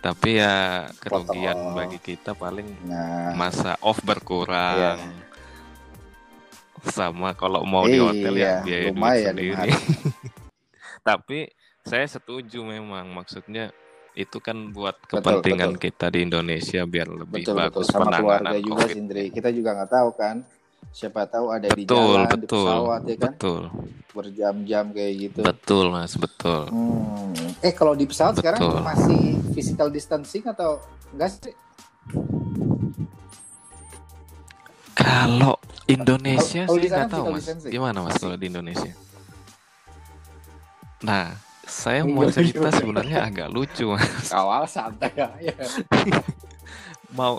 Tapi 0.00 0.40
ya 0.40 0.88
kerugian 0.96 1.56
protokol. 1.56 1.76
bagi 1.76 1.98
kita 2.00 2.32
paling 2.32 2.68
nah. 2.88 3.36
masa 3.36 3.76
off 3.84 4.00
berkurang. 4.00 5.00
Iya. 5.00 5.28
sama 6.80 7.36
kalau 7.36 7.60
mau 7.68 7.84
di 7.84 8.00
hotel 8.00 8.40
ya 8.40 8.64
Iya, 8.64 8.64
biaya 8.64 8.80
duit 8.88 8.96
lumayan 8.96 9.36
sendiri. 9.36 9.44
lima 9.52 9.60
hari. 9.60 9.72
Tapi 11.12 11.38
saya 11.84 12.06
setuju 12.08 12.64
memang 12.64 13.12
maksudnya 13.12 13.68
itu 14.20 14.38
kan 14.38 14.70
buat 14.70 14.96
Betul, 15.00 15.40
kepentingan 15.40 15.70
betul. 15.74 15.82
kita 15.82 16.06
di 16.08 16.20
Indonesia 16.22 16.80
biar 16.84 17.08
lebih 17.08 17.42
Betul 17.42 17.54
betul 17.56 17.60
bagus 17.60 17.86
sama 17.88 18.04
keluarga 18.12 18.52
penanganan 18.52 18.60
juga 18.60 18.82
COVID. 18.84 18.92
sih 18.92 19.00
Indri. 19.00 19.24
Kita 19.28 19.48
juga 19.50 19.70
nggak 19.76 19.90
tahu 19.90 20.10
kan. 20.14 20.36
Siapa 20.90 21.22
tahu 21.24 21.46
ada 21.48 21.68
di 21.70 21.84
Betul, 21.86 22.18
jalan, 22.18 22.26
di 22.26 22.38
betul, 22.42 22.66
pesawat 22.66 23.00
ya 23.04 23.14
kan, 23.14 23.32
betul, 23.36 23.62
berjam-jam 24.10 24.84
kayak 24.90 25.12
gitu. 25.14 25.40
betul 25.40 25.84
mas, 25.88 26.12
betul. 26.16 26.62
Hmm. 26.66 27.30
Eh 27.62 27.70
kalau 27.70 27.94
di 27.94 28.04
pesawat 28.04 28.34
sekarang 28.36 28.58
Betul. 28.58 28.80
masih 28.82 29.22
physical 29.54 29.88
distancing 29.88 30.42
atau 30.42 30.82
enggak 31.14 31.30
sih? 31.30 31.54
Kalau 34.92 35.56
Indonesia 35.86 36.66
Kalau- 36.66 36.74
kalau 36.74 36.76
sih 36.76 36.82
di 36.82 36.88
nggak 36.90 37.08
tahu 37.08 37.24
mas, 37.24 37.38
distancing? 37.40 37.70
gimana 37.70 37.98
mas 38.02 38.16
kalau 38.18 38.36
di 38.36 38.46
Indonesia? 38.46 38.92
Nah, 41.00 41.26
saya 41.70 42.02
Iya, 42.02 42.10
mau 42.10 42.26
iya, 42.26 42.34
cerita 42.34 42.68
iya. 42.68 42.74
sebenarnya 42.74 43.18
agak 43.24 43.48
lucu 43.48 43.94
mas. 43.94 44.28
Awal 44.34 44.66
santai 44.66 45.14
aja. 45.14 45.54
Mau 47.14 47.38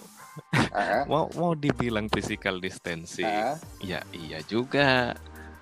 Ah, 0.72 1.04
mau 1.12 1.28
mau 1.36 1.52
dibilang 1.52 2.08
physical 2.08 2.64
distancing, 2.64 3.28
ah. 3.28 3.60
ya 3.84 4.00
iya 4.16 4.40
juga. 4.44 5.12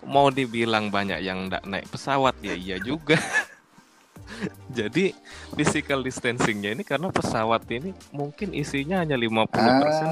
Mau 0.06 0.30
dibilang 0.30 0.94
banyak 0.94 1.26
yang 1.26 1.50
nggak 1.50 1.66
naik 1.66 1.90
pesawat, 1.90 2.38
ya 2.38 2.54
iya 2.54 2.78
juga. 2.78 3.18
Jadi 4.78 5.10
physical 5.58 6.06
distancingnya 6.06 6.78
ini 6.78 6.86
karena 6.86 7.10
pesawat 7.10 7.66
ini 7.74 7.98
mungkin 8.14 8.54
isinya 8.54 9.02
hanya 9.02 9.18
50% 9.18 9.50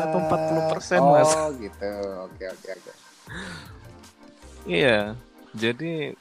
atau 0.09 0.19
40% 0.25 1.05
mas. 1.05 1.31
Oh 1.37 1.53
gitu. 1.53 1.89
Oke 2.25 2.45
oke 2.49 2.69
oke. 2.73 2.91
Iya, 4.65 5.13
jadi 5.53 6.17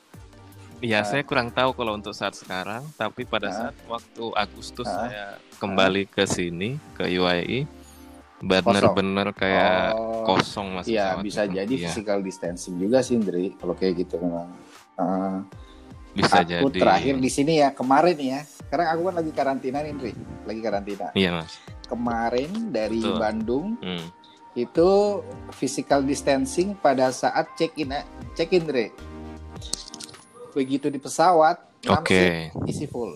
ya 0.78 1.00
Ah. 1.00 1.04
saya 1.04 1.22
kurang 1.22 1.48
tahu 1.48 1.72
kalau 1.72 1.94
untuk 1.94 2.12
saat 2.12 2.32
sekarang, 2.32 2.84
tapi 2.94 3.24
pada 3.24 3.48
Ah. 3.48 3.54
saat 3.68 3.76
waktu 3.86 4.24
Agustus 4.32 4.86
Ah. 4.86 5.08
saya 5.08 5.24
kembali 5.56 6.04
ke 6.06 6.24
sini 6.24 6.76
ke 6.92 7.08
UAE, 7.08 7.64
benar-benar 8.38 9.32
kayak 9.32 9.96
Oh, 9.96 10.24
kosong 10.26 10.76
mas. 10.76 10.84
Iya 10.84 11.16
bisa 11.18 11.44
itu. 11.44 11.56
jadi 11.56 11.72
Iya, 11.72 11.82
physical 11.88 12.20
distancing 12.20 12.76
juga 12.76 13.00
sih 13.00 13.16
Indri 13.16 13.56
kalau 13.56 13.72
kayak 13.72 13.96
gitu 13.98 14.20
memang. 14.20 14.52
Ah, 14.94 15.40
bisa 16.12 16.40
aku 16.40 16.68
jadi. 16.68 16.80
terakhir 16.80 17.14
di 17.16 17.28
sini 17.28 17.60
ya 17.60 17.72
kemarin 17.72 18.16
ya. 18.16 18.40
Sekarang 18.44 18.86
aku 18.90 19.00
kan 19.04 19.14
lagi 19.14 19.32
karantina 19.32 19.78
nih 19.80 19.90
Indri, 19.90 20.12
lagi 20.44 20.60
karantina. 20.60 21.06
Iya 21.12 21.30
mas. 21.34 21.56
Kemarin 21.86 22.50
dari 22.68 22.98
Betul. 22.98 23.16
Bandung 23.16 23.66
Hmm. 23.78 24.06
itu 24.52 24.88
physical 25.52 26.00
distancing 26.00 26.72
pada 26.74 27.08
saat 27.10 27.52
check 27.54 27.72
in 27.76 27.92
check 28.32 28.52
in 28.52 28.64
Dre. 28.64 28.92
Begitu 30.56 30.88
di 30.88 30.96
pesawat, 30.96 31.60
Oke. 31.84 32.48
seat 32.48 32.64
isi 32.64 32.88
full. 32.88 33.12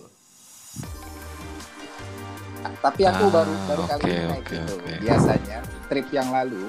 Tapi 2.61 3.01
aku 3.01 3.25
Ah, 3.25 3.33
baru 3.33 3.53
baru 3.65 3.83
kali 3.89 4.01
oke, 4.05 4.11
ini 4.11 4.23
naik 4.23 4.37
oke, 4.39 4.53
gitu. 4.53 4.73
oke. 4.77 4.93
Biasanya 5.01 5.57
trip 5.89 6.07
yang 6.13 6.29
lalu 6.29 6.65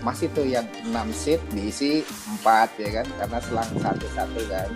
masih 0.00 0.28
tuh 0.32 0.44
yang 0.44 0.64
6 0.84 1.08
seat 1.10 1.40
diisi 1.48 2.04
4 2.36 2.68
ya 2.76 3.00
kan 3.00 3.06
karena 3.16 3.38
selang 3.40 3.70
satu-satu 3.74 4.40
kan. 4.44 4.68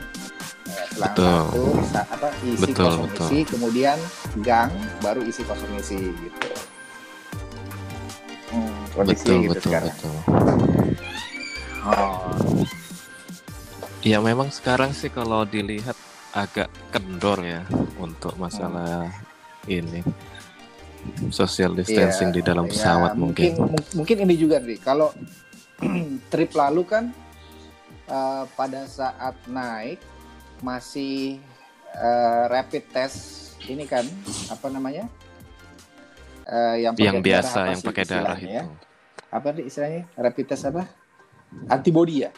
Eh, 0.64 0.86
selang 0.90 1.12
Betul. 1.12 1.28
satu 1.44 1.62
sa- 1.88 2.08
apa 2.08 2.28
isi 2.40 2.60
Betul, 2.64 2.84
kosong 2.88 3.04
betul. 3.06 3.26
isi 3.28 3.38
kemudian 3.44 3.98
gang 4.40 4.72
baru 5.00 5.20
isi 5.24 5.44
kosong 5.44 5.72
isi 5.76 6.00
gitu. 6.08 6.48
Hmm, 8.48 8.72
kondisinya 8.92 9.12
Betul 9.28 9.40
gitu 9.42 9.52
betul 9.52 9.68
sekarang. 9.68 9.92
betul. 9.92 10.16
Oh, 11.84 12.32
Ya 14.04 14.20
memang 14.20 14.52
sekarang 14.52 14.92
sih 14.92 15.08
kalau 15.08 15.48
dilihat 15.48 15.96
agak 16.36 16.68
kendor 16.92 17.40
ya 17.40 17.64
untuk 17.96 18.36
masalah 18.36 19.08
ini 19.64 20.04
social 21.32 21.72
distancing 21.72 22.28
Iya, 22.28 22.36
di 22.36 22.42
dalam 22.44 22.64
ya, 22.66 22.70
pesawat 22.70 23.16
mungkin. 23.16 23.56
mung- 23.56 23.90
mungkin 23.96 24.16
ini 24.28 24.34
juga 24.36 24.60
nih 24.60 24.76
kalau 24.76 25.08
trip 26.32 26.52
lalu 26.52 26.82
kan 26.84 27.04
eh, 28.04 28.44
pada 28.52 28.84
saat 28.84 29.40
naik 29.48 30.00
masih 30.60 31.40
eh, 31.94 32.42
rapid 32.52 32.84
test 32.92 33.18
ini 33.64 33.88
kan 33.88 34.04
apa 34.48 34.68
namanya 34.68 35.08
Eh, 36.44 36.84
yang 36.84 36.92
Yang 36.92 37.24
biasa 37.24 37.72
yang 37.72 37.80
pakai 37.80 38.04
darah 38.04 38.36
istilahnya 38.36 38.52
itu. 38.52 38.52
ya? 38.52 38.64
apa 39.32 39.48
nih 39.56 39.64
istilahnya 39.64 40.02
rapid 40.12 40.44
test 40.44 40.68
apa 40.68 40.84
antibody 41.72 42.28
ya 42.28 42.30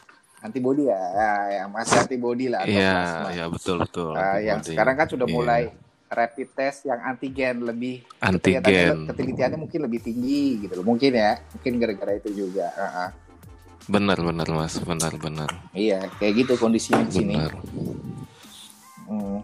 antibody 0.46 0.86
ya, 0.86 0.96
ya, 1.12 1.30
ya 1.52 1.62
masih 1.66 1.96
antibody 1.98 2.46
lah 2.46 2.62
Iya, 2.62 2.96
iya 3.30 3.44
betul 3.46 3.82
betul. 3.82 4.12
Eh, 4.12 4.46
yang 4.46 4.58
antibody. 4.58 4.72
sekarang 4.72 4.94
kan 4.94 5.06
sudah 5.06 5.26
Iya. 5.26 5.34
mulai 5.34 5.62
rapid 6.06 6.48
test 6.52 6.78
yang 6.84 7.00
antigen 7.00 7.60
lebih 7.60 8.06
Antigen. 8.18 9.06
ketelitiannya 9.06 9.58
mungkin 9.58 9.80
lebih 9.82 10.00
tinggi 10.00 10.62
gitu 10.62 10.78
loh 10.78 10.86
mungkin 10.86 11.10
ya 11.10 11.34
mungkin 11.50 11.72
gara-gara 11.76 12.12
itu 12.14 12.30
juga 12.36 12.70
Ah, 12.72 12.86
ah. 13.04 13.10
Benar 13.86 14.18
benar 14.18 14.46
Mas, 14.48 14.78
benar 14.78 15.14
benar. 15.14 15.50
iya 15.72 16.06
kayak 16.16 16.34
gitu 16.40 16.52
kondisinya 16.56 17.02
di 17.02 17.12
sini 17.12 17.34
Benar. 17.34 17.54
Hmm. 19.04 19.38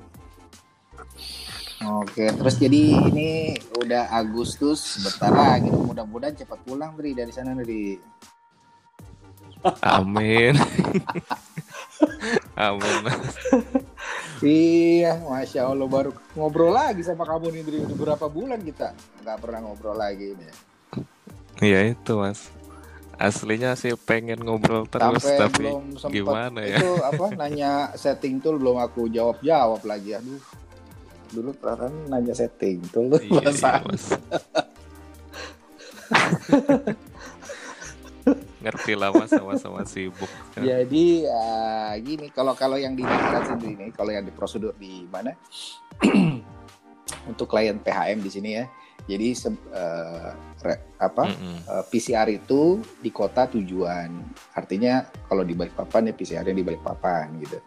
oke 1.83 2.25
terus 2.33 2.55
jadi 2.57 2.83
ini 3.11 3.31
udah 3.77 4.11
Agustus 4.13 4.99
bentar 5.01 5.31
lagi 5.31 5.67
mudah-mudahan 5.67 6.35
cepat 6.37 6.59
pulang 6.63 6.95
Dri 6.95 7.11
dari 7.11 7.31
sana 7.31 7.55
Dri 7.57 7.99
Amin. 9.81 10.55
Amin. 12.59 13.03
Iya 14.43 15.23
masya 15.23 15.71
Allah 15.71 15.87
baru 15.87 16.11
ngobrol 16.35 16.75
lagi 16.75 17.07
sama 17.07 17.23
kamu 17.23 17.55
nih 17.55 17.63
Dri 17.63 17.79
udah 17.87 17.97
berapa 17.97 18.27
bulan 18.27 18.59
kita 18.59 18.91
nggak 19.23 19.39
pernah 19.39 19.59
ngobrol 19.63 19.95
lagi 19.95 20.35
ini 20.35 20.47
Ya 21.63 21.87
itu 21.87 22.19
Mas. 22.19 22.51
Aslinya 23.23 23.79
sih 23.79 23.95
pengen 23.95 24.43
ngobrol 24.43 24.83
terus 24.91 25.23
sampai 25.23 25.39
tapi 25.39 25.63
belum 25.63 25.95
gimana 26.11 26.59
ya? 26.67 26.83
itu 26.83 26.91
apa 27.15 27.25
nanya 27.39 27.95
setting 27.95 28.43
tool 28.43 28.59
belum 28.59 28.83
aku 28.83 29.07
jawab 29.07 29.39
jawab 29.47 29.79
lagi 29.87 30.19
aduh 30.19 30.43
dulu 31.31 31.55
perasaan 31.55 32.11
nanya 32.11 32.35
setting 32.35 32.83
tool 32.91 33.15
Iya, 33.15 33.47
iya, 33.55 33.79
Mas. 33.87 34.05
Ngerti 38.63 38.93
lah 38.95 39.11
Mas 39.11 39.29
sama-sama 39.29 39.83
sibuk. 39.93 40.31
jadi 40.55 41.07
eh, 41.27 41.93
gini 42.01 42.27
kalau 42.31 42.55
kalau 42.55 42.79
yang 42.79 42.95
di 42.95 43.03
sendiri 43.03 43.73
ini 43.75 43.87
kalau 43.91 44.15
yang 44.15 44.23
di 44.23 44.33
prosedur 44.33 44.73
di 44.79 45.05
mana 45.11 45.35
untuk 47.31 47.51
klien 47.51 47.77
PHM 47.77 48.19
di 48.23 48.31
sini 48.31 48.51
ya 48.57 48.65
jadi 49.03 49.35
se- 49.35 49.67
eh, 49.75 50.31
re- 50.63 50.95
apa 51.03 51.27
Mm-mm. 51.27 51.59
eh, 51.67 51.85
PCR 51.91 52.31
itu 52.31 52.79
di 53.03 53.11
kota 53.11 53.51
tujuan 53.51 54.09
artinya 54.55 55.03
kalau 55.27 55.43
di 55.43 55.59
Balikpapan 55.59 56.11
ya 56.11 56.15
PCR-nya 56.15 56.55
di 56.55 56.65
Balikpapan 56.65 57.27
gitu 57.43 57.59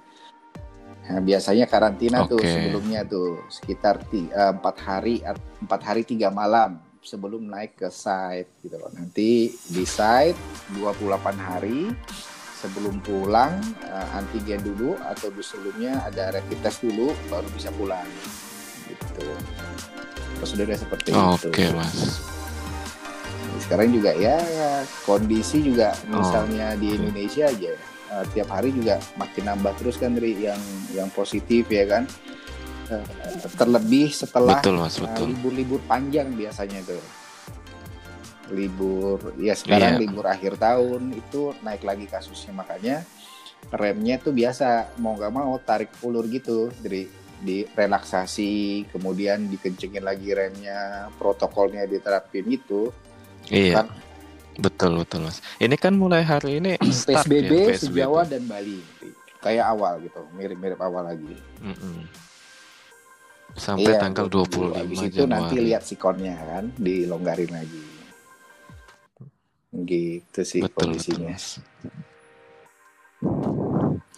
Nah, 1.05 1.21
biasanya 1.21 1.69
karantina 1.69 2.25
tuh 2.25 2.41
Oke. 2.41 2.49
sebelumnya 2.49 3.05
tuh 3.05 3.37
sekitar 3.45 4.01
empat 4.09 4.75
hari 4.81 5.21
empat 5.61 5.81
hari 5.85 6.01
tiga 6.01 6.33
malam 6.33 6.81
sebelum 7.05 7.45
naik 7.45 7.77
ke 7.77 7.93
site 7.93 8.49
gitu 8.65 8.81
loh. 8.81 8.89
Nanti 8.89 9.53
di 9.53 9.85
site 9.85 10.33
28 10.73 11.05
hari 11.37 11.93
sebelum 12.55 12.97
pulang 12.99 13.61
eh, 13.83 14.17
antigen 14.17 14.57
dulu 14.59 14.97
atau 15.03 15.29
di 15.29 15.43
sebelumnya 15.43 16.01
ada 16.01 16.33
rapid 16.33 16.59
test 16.61 16.81
dulu 16.81 17.13
baru 17.29 17.45
bisa 17.53 17.69
pulang 17.69 18.07
gitu. 18.85 19.27
Prosedurnya 20.35 20.75
seperti 20.75 21.13
itu. 21.13 21.47
Oke 21.47 21.65
Mas. 21.71 22.21
Sekarang 23.55 23.89
juga 23.89 24.11
ya 24.13 24.35
kondisi 25.03 25.63
juga 25.63 25.95
Oh, 26.11 26.19
misalnya 26.21 26.75
di 26.75 26.91
oke. 26.91 26.97
Indonesia 26.99 27.45
aja 27.47 27.69
ya, 27.71 27.77
eh, 28.11 28.23
tiap 28.33 28.49
hari 28.51 28.69
juga 28.69 28.97
makin 29.15 29.43
nambah 29.47 29.73
terus 29.77 29.95
kan 29.97 30.13
dari 30.13 30.35
yang 30.37 30.59
yang 30.91 31.09
positif 31.09 31.65
ya 31.69 31.85
kan. 31.85 32.03
Eh, 32.85 33.01
terlebih 33.57 34.13
setelah 34.13 34.61
libur-libur 35.25 35.81
panjang 35.85 36.29
biasanya 36.33 36.85
tuh. 36.85 37.01
Libur. 38.51 39.33
Ya 39.39 39.55
sekarang 39.57 39.97
Iya. 39.97 40.01
libur 40.01 40.25
akhir 40.25 40.57
tahun 40.59 41.13
itu 41.13 41.53
naik 41.61 41.81
lagi 41.81 42.05
kasusnya. 42.05 42.53
Makanya 42.53 43.01
remnya 43.73 44.21
tuh 44.21 44.33
biasa 44.33 44.93
mau 45.01 45.17
nggak 45.17 45.33
mau 45.33 45.57
tarik 45.61 45.89
ulur 46.01 46.25
gitu. 46.29 46.69
Dari 46.81 47.07
di 47.35 47.67
relaksasi 47.67 48.85
kemudian 48.95 49.51
dikencengin 49.51 50.01
lagi 50.01 50.31
remnya 50.31 51.11
protokolnya 51.17 51.83
diterapin 51.85 52.45
gitu. 52.47 52.91
Iya. 53.49 53.83
kan 53.83 53.87
Betul 54.55 55.03
betul 55.03 55.27
Mas. 55.27 55.43
Ini 55.59 55.75
kan 55.75 55.99
mulai 55.99 56.23
hari 56.23 56.63
ini 56.63 56.79
start 56.95 57.27
PSBB 57.27 57.51
ya, 57.51 57.75
sejawa 57.75 58.23
dan 58.23 58.47
Bali. 58.47 58.79
Kayak 59.43 59.77
awal 59.77 59.99
gitu 60.01 60.23
mirip-mirip 60.33 60.79
awal 60.79 61.11
lagi. 61.11 61.35
Mm-mm. 61.59 62.07
Sampai 63.55 63.95
Iya, 63.95 64.03
tanggal 64.03 64.27
25 64.27 64.75
habis 64.75 64.99
itu 64.99 65.23
nanti 65.23 65.55
lihat 65.63 65.83
sikonnya 65.83 66.35
kan 66.43 66.65
dilonggarin 66.75 67.51
lagi 67.55 67.83
gitu 69.83 70.41
sih 70.47 70.63
betul, 70.63 70.95
betul 70.95 70.95
kondisinya 70.95 71.35
Mas. 71.35 71.59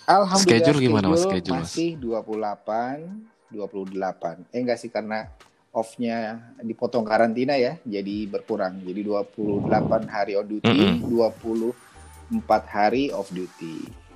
Alhamdulillah 0.07 0.61
schedule 0.63 0.79
gimana 0.79 1.05
mas 1.11 1.23
schedule 1.25 1.59
masih 1.65 1.97
28 1.99 3.51
28 3.51 4.53
eh 4.53 4.59
enggak 4.61 4.79
sih 4.79 4.87
karena 4.93 5.27
off-nya 5.73 6.39
dipotong 6.63 7.03
karantina 7.03 7.59
ya 7.59 7.75
jadi 7.83 8.29
berkurang 8.29 8.79
jadi 8.85 9.03
28 9.03 10.07
hari 10.07 10.33
on 10.39 10.47
duty 10.47 10.69
mm 10.69 11.03
-hmm. 11.03 11.73
24 12.31 12.75
hari 12.75 13.11
off 13.11 13.29
duty 13.33 14.07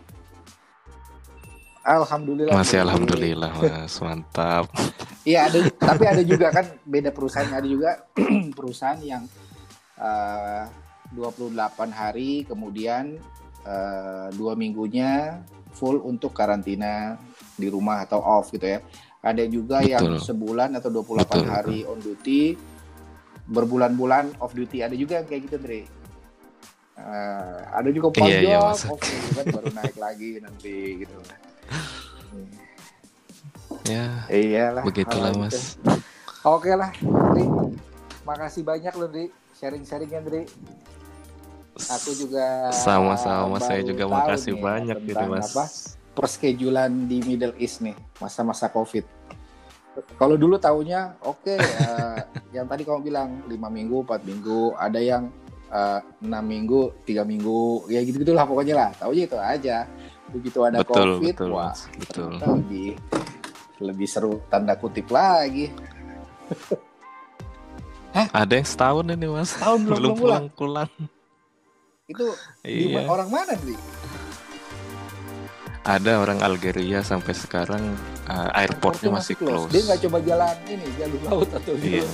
Alhamdulillah. 1.81 2.53
Masih 2.53 2.77
alhamdulillah 2.85 3.51
mas, 3.57 3.97
mantap. 4.05 4.69
Iya 5.21 5.45
ada, 5.45 5.69
tapi 5.77 6.09
ada 6.09 6.25
juga 6.25 6.49
kan 6.49 6.65
beda 6.81 7.13
perusahaan 7.13 7.45
ada 7.53 7.65
juga 7.65 8.09
perusahaan 8.57 8.97
yang 9.05 9.21
uh, 10.01 10.65
28 11.13 11.91
hari 11.91 12.47
kemudian 12.47 13.19
uh, 13.67 14.27
dua 14.35 14.55
minggunya 14.55 15.43
full 15.71 16.03
untuk 16.03 16.35
karantina 16.35 17.15
di 17.55 17.67
rumah 17.71 18.03
atau 18.03 18.19
off 18.19 18.51
gitu 18.51 18.67
ya. 18.67 18.79
Ada 19.21 19.45
juga 19.45 19.85
Betul. 19.85 19.91
yang 19.93 20.05
sebulan 20.17 20.69
atau 20.81 20.89
28 20.89 21.21
Betul. 21.21 21.43
hari 21.45 21.79
on 21.85 21.99
duty, 22.01 22.57
berbulan-bulan 23.45 24.41
off 24.41 24.57
duty. 24.57 24.81
Ada 24.81 24.97
juga 24.97 25.21
yang 25.21 25.27
kayak 25.29 25.41
gitu, 25.45 25.57
Dre. 25.61 25.81
Uh, 27.01 27.61
ada 27.71 27.89
juga 27.89 28.13
iya, 28.27 28.39
iya, 28.41 28.57
off 28.61 28.85
gitu 28.85 29.27
kan 29.33 29.45
baru 29.49 29.69
naik 29.73 29.97
lagi 29.97 30.37
nanti 30.37 31.01
gitu 31.01 31.17
ya 33.89 34.05
iyalah 34.29 34.83
begitulah 34.85 35.33
mas 35.33 35.81
oke 36.45 36.69
lah 36.69 36.93
Dri 37.33 37.45
makasih 38.27 38.61
banyak 38.61 38.93
loh 38.93 39.09
Dri 39.09 39.33
sharing-sharingnya 39.57 40.21
Dri 40.21 40.45
aku 41.89 42.09
juga 42.13 42.69
sama-sama 42.69 43.57
saya 43.57 43.81
juga 43.81 44.05
makasih 44.05 44.53
nih, 44.57 44.61
banyak 44.61 44.97
gitu 45.07 45.23
mas 45.25 45.49
apa, 45.53 45.65
perschedulan 46.11 46.91
di 47.07 47.23
Middle 47.23 47.55
East 47.57 47.81
nih 47.81 47.95
masa-masa 48.19 48.67
covid 48.67 49.07
kalau 50.15 50.35
dulu 50.39 50.55
tahunya 50.59 51.19
oke 51.23 51.43
okay, 51.43 51.57
uh, 51.87 52.19
yang 52.55 52.67
tadi 52.67 52.83
kamu 52.83 52.99
bilang 53.01 53.29
lima 53.47 53.67
minggu 53.67 54.03
empat 54.03 54.21
minggu 54.23 54.75
ada 54.75 54.99
yang 54.99 55.31
eh, 55.71 55.99
enam 56.23 56.43
uh, 56.43 56.47
minggu 56.47 56.81
tiga 57.07 57.23
minggu 57.23 57.87
ya 57.87 58.03
gitu 58.03 58.19
gitulah 58.23 58.43
pokoknya 58.43 58.75
lah 58.75 58.89
tahunya 58.99 59.23
itu 59.27 59.37
aja 59.39 59.77
begitu 60.31 60.59
ada 60.63 60.83
betul, 60.83 60.95
covid 61.19 61.35
betul, 61.35 61.49
wah 61.51 61.75
betul. 61.95 62.31
lebih 62.39 62.89
lebih 63.81 64.07
seru 64.07 64.39
tanda 64.47 64.75
kutip 64.77 65.07
lagi 65.11 65.71
Hah? 68.11 68.27
Ada 68.43 68.59
yang 68.59 68.67
setahun 68.67 69.07
ini 69.07 69.27
mas. 69.31 69.55
Tahun 69.55 69.79
belum, 69.87 69.95
belum 69.95 70.15
pulang 70.19 70.45
pulang. 70.51 70.91
Itu 72.11 72.27
iya. 72.67 73.07
orang 73.07 73.29
mana 73.31 73.55
sih? 73.63 73.77
Ada 75.81 76.21
orang 76.21 76.45
Algeria 76.45 77.01
sampai 77.01 77.33
sekarang 77.33 77.81
uh, 78.29 78.49
airportnya 78.53 79.09
masih 79.09 79.33
close. 79.33 79.65
close. 79.65 79.71
Dia 79.73 79.81
nggak 79.89 79.99
coba 80.05 80.17
jalan 80.21 80.55
ini 80.69 80.85
jalur 80.99 81.21
laut 81.25 81.49
atau 81.49 81.73
iya. 81.81 82.05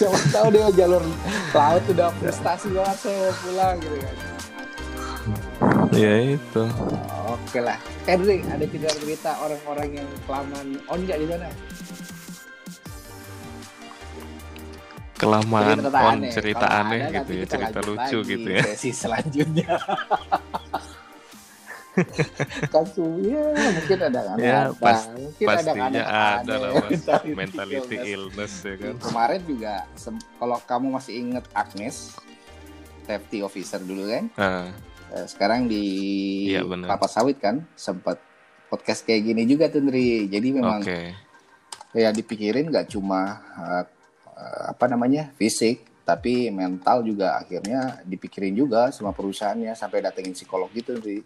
Siapa 0.00 0.16
tahu 0.32 0.48
dia 0.56 0.68
jalur 0.74 1.04
laut 1.52 1.84
udah 1.92 2.08
prestasi 2.18 2.72
banget 2.72 2.98
saya 3.04 3.30
pulang 3.44 3.76
gitu 3.78 3.96
kan 4.00 4.16
ya 5.90 6.38
itu 6.38 6.64
oke 7.26 7.58
lah 7.60 7.78
Henry 8.06 8.46
ada 8.46 8.64
cerita 8.64 8.90
cerita 9.02 9.30
orang-orang 9.42 10.02
yang 10.02 10.08
kelamaan 10.24 10.68
on 10.86 10.98
nggak 11.02 11.18
di 11.18 11.26
sana 11.26 11.48
kelamaan 15.20 15.76
cerita 15.76 16.00
on 16.00 16.16
aneh. 16.16 16.32
cerita 16.32 16.66
aneh 16.66 17.00
ada, 17.04 17.12
gitu 17.20 17.32
ya 17.36 17.44
cerita 17.44 17.78
lucu 17.84 18.18
gitu 18.24 18.48
ya 18.48 18.62
sesi 18.64 18.90
selanjutnya 18.96 19.68
kan 22.72 22.84
ya 23.20 23.42
mungkin 23.52 23.98
ada 24.00 24.20
kan 24.24 24.36
ya, 24.40 24.72
pas, 24.72 25.10
mungkin 25.12 25.46
pastinya 25.46 26.00
ada, 26.00 26.40
ada, 26.40 26.54
lah 26.56 26.70
mas 26.80 27.04
mentality 27.36 27.96
illness 28.00 28.64
ya 28.64 28.74
kan 28.80 28.94
kemarin 28.96 29.40
juga 29.44 29.84
kalau 30.40 30.56
kamu 30.64 30.86
masih 30.96 31.14
inget 31.20 31.44
Agnes 31.52 32.16
safety 33.04 33.44
officer 33.44 33.82
dulu 33.84 34.08
kan 34.08 34.24
uh 34.40 34.68
sekarang 35.26 35.66
di 35.66 35.84
iya, 36.54 36.62
kelapa 36.62 37.10
sawit 37.10 37.42
kan 37.42 37.66
sempat 37.74 38.22
podcast 38.70 39.02
kayak 39.02 39.26
gini 39.26 39.42
juga 39.44 39.66
tuh 39.66 39.82
Ndri. 39.82 40.30
Jadi 40.30 40.48
memang 40.54 40.80
okay. 40.86 41.10
ya 41.90 42.14
dipikirin 42.14 42.70
nggak 42.70 42.94
cuma 42.94 43.42
uh, 43.58 43.84
apa 44.70 44.84
namanya 44.90 45.30
fisik, 45.36 46.04
tapi 46.04 46.50
mental 46.50 47.06
juga 47.06 47.38
akhirnya 47.38 48.02
dipikirin 48.02 48.56
juga 48.56 48.90
sama 48.90 49.14
perusahaannya 49.14 49.76
sampai 49.78 50.02
datengin 50.02 50.34
psikolog 50.34 50.70
gitu 50.74 50.98
Ndri. 50.98 51.22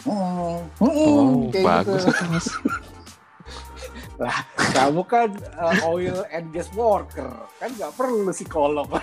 Hmm, 0.00 0.64
hmm, 0.80 0.88
oh, 0.88 1.52
kayak 1.52 1.66
bagus 1.68 2.08
gitu. 2.08 2.24
mas. 2.32 2.48
lah, 4.20 4.36
kamu 4.76 5.02
kan 5.08 5.28
uh, 5.60 5.76
oil 5.88 6.24
and 6.32 6.52
gas 6.52 6.72
worker, 6.72 7.28
kan 7.60 7.68
nggak 7.72 7.92
perlu 7.96 8.32
psikolog. 8.32 8.88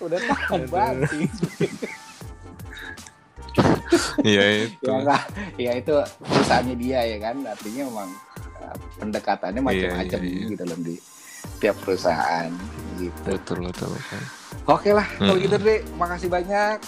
udah 0.00 0.16
tahan 0.16 0.64
banget 0.72 1.12
Iya 4.24 4.64
itu. 4.64 4.86
ya, 4.86 5.02
nah, 5.04 5.22
ya 5.58 5.72
itu 5.76 5.92
perusahaannya 6.22 6.76
dia 6.78 7.00
ya 7.04 7.18
kan. 7.18 7.36
Artinya 7.42 7.82
memang 7.90 8.08
pendekatannya 9.00 9.60
macam-macam 9.64 10.20
iya, 10.20 10.28
iya, 10.28 10.40
iya. 10.44 10.50
gitu 10.52 10.64
loh 10.68 10.78
di 10.84 10.96
tiap 11.60 11.76
perusahaan 11.80 12.52
gitu. 13.00 13.28
Betul 13.32 13.58
betul. 13.72 13.88
betul. 13.96 14.22
Oke 14.68 14.90
lah 14.92 15.06
kalau 15.16 15.36
hmm. 15.36 15.44
gitu 15.48 15.56
deh. 15.56 15.80
Makasih 15.96 16.28
banyak. 16.28 16.78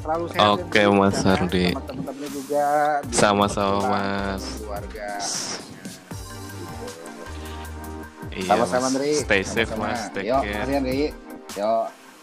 Selalu 0.00 0.24
sehat. 0.32 0.48
Oke 0.56 0.80
ya, 0.80 0.90
Mas 0.92 1.20
Ardi. 1.24 1.66
Teman-temannya 1.72 2.28
juga. 2.32 2.66
Sama-sama 3.12 3.76
Mas. 3.90 4.44
Keluarga. 4.60 5.10
Iya, 8.36 8.48
Sama-sama 8.52 8.86
Andri. 8.92 9.12
Stay 9.16 9.42
safe 9.42 9.72
Sama 9.72 9.88
-sama. 9.88 9.96
Mas. 9.96 10.00
Take 10.12 10.28
Yo, 10.28 10.36
care. 10.44 10.52
Makasih 10.52 10.76
Andri. 10.76 11.02
Yo. 11.56 11.74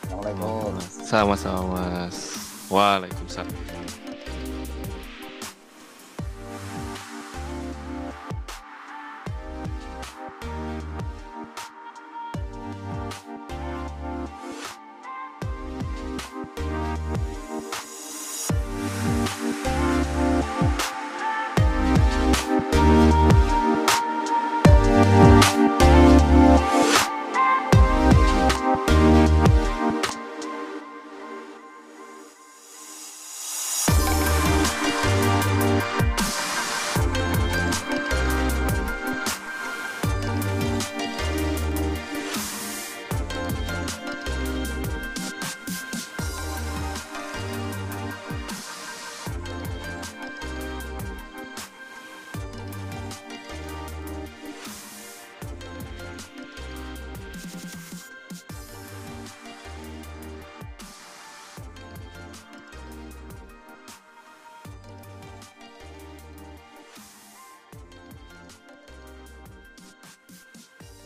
Assalamualaikum. 0.04 0.72
Sama-sama 1.02 1.62
Mas. 1.74 2.18
Waalaikumsalam. 2.70 4.03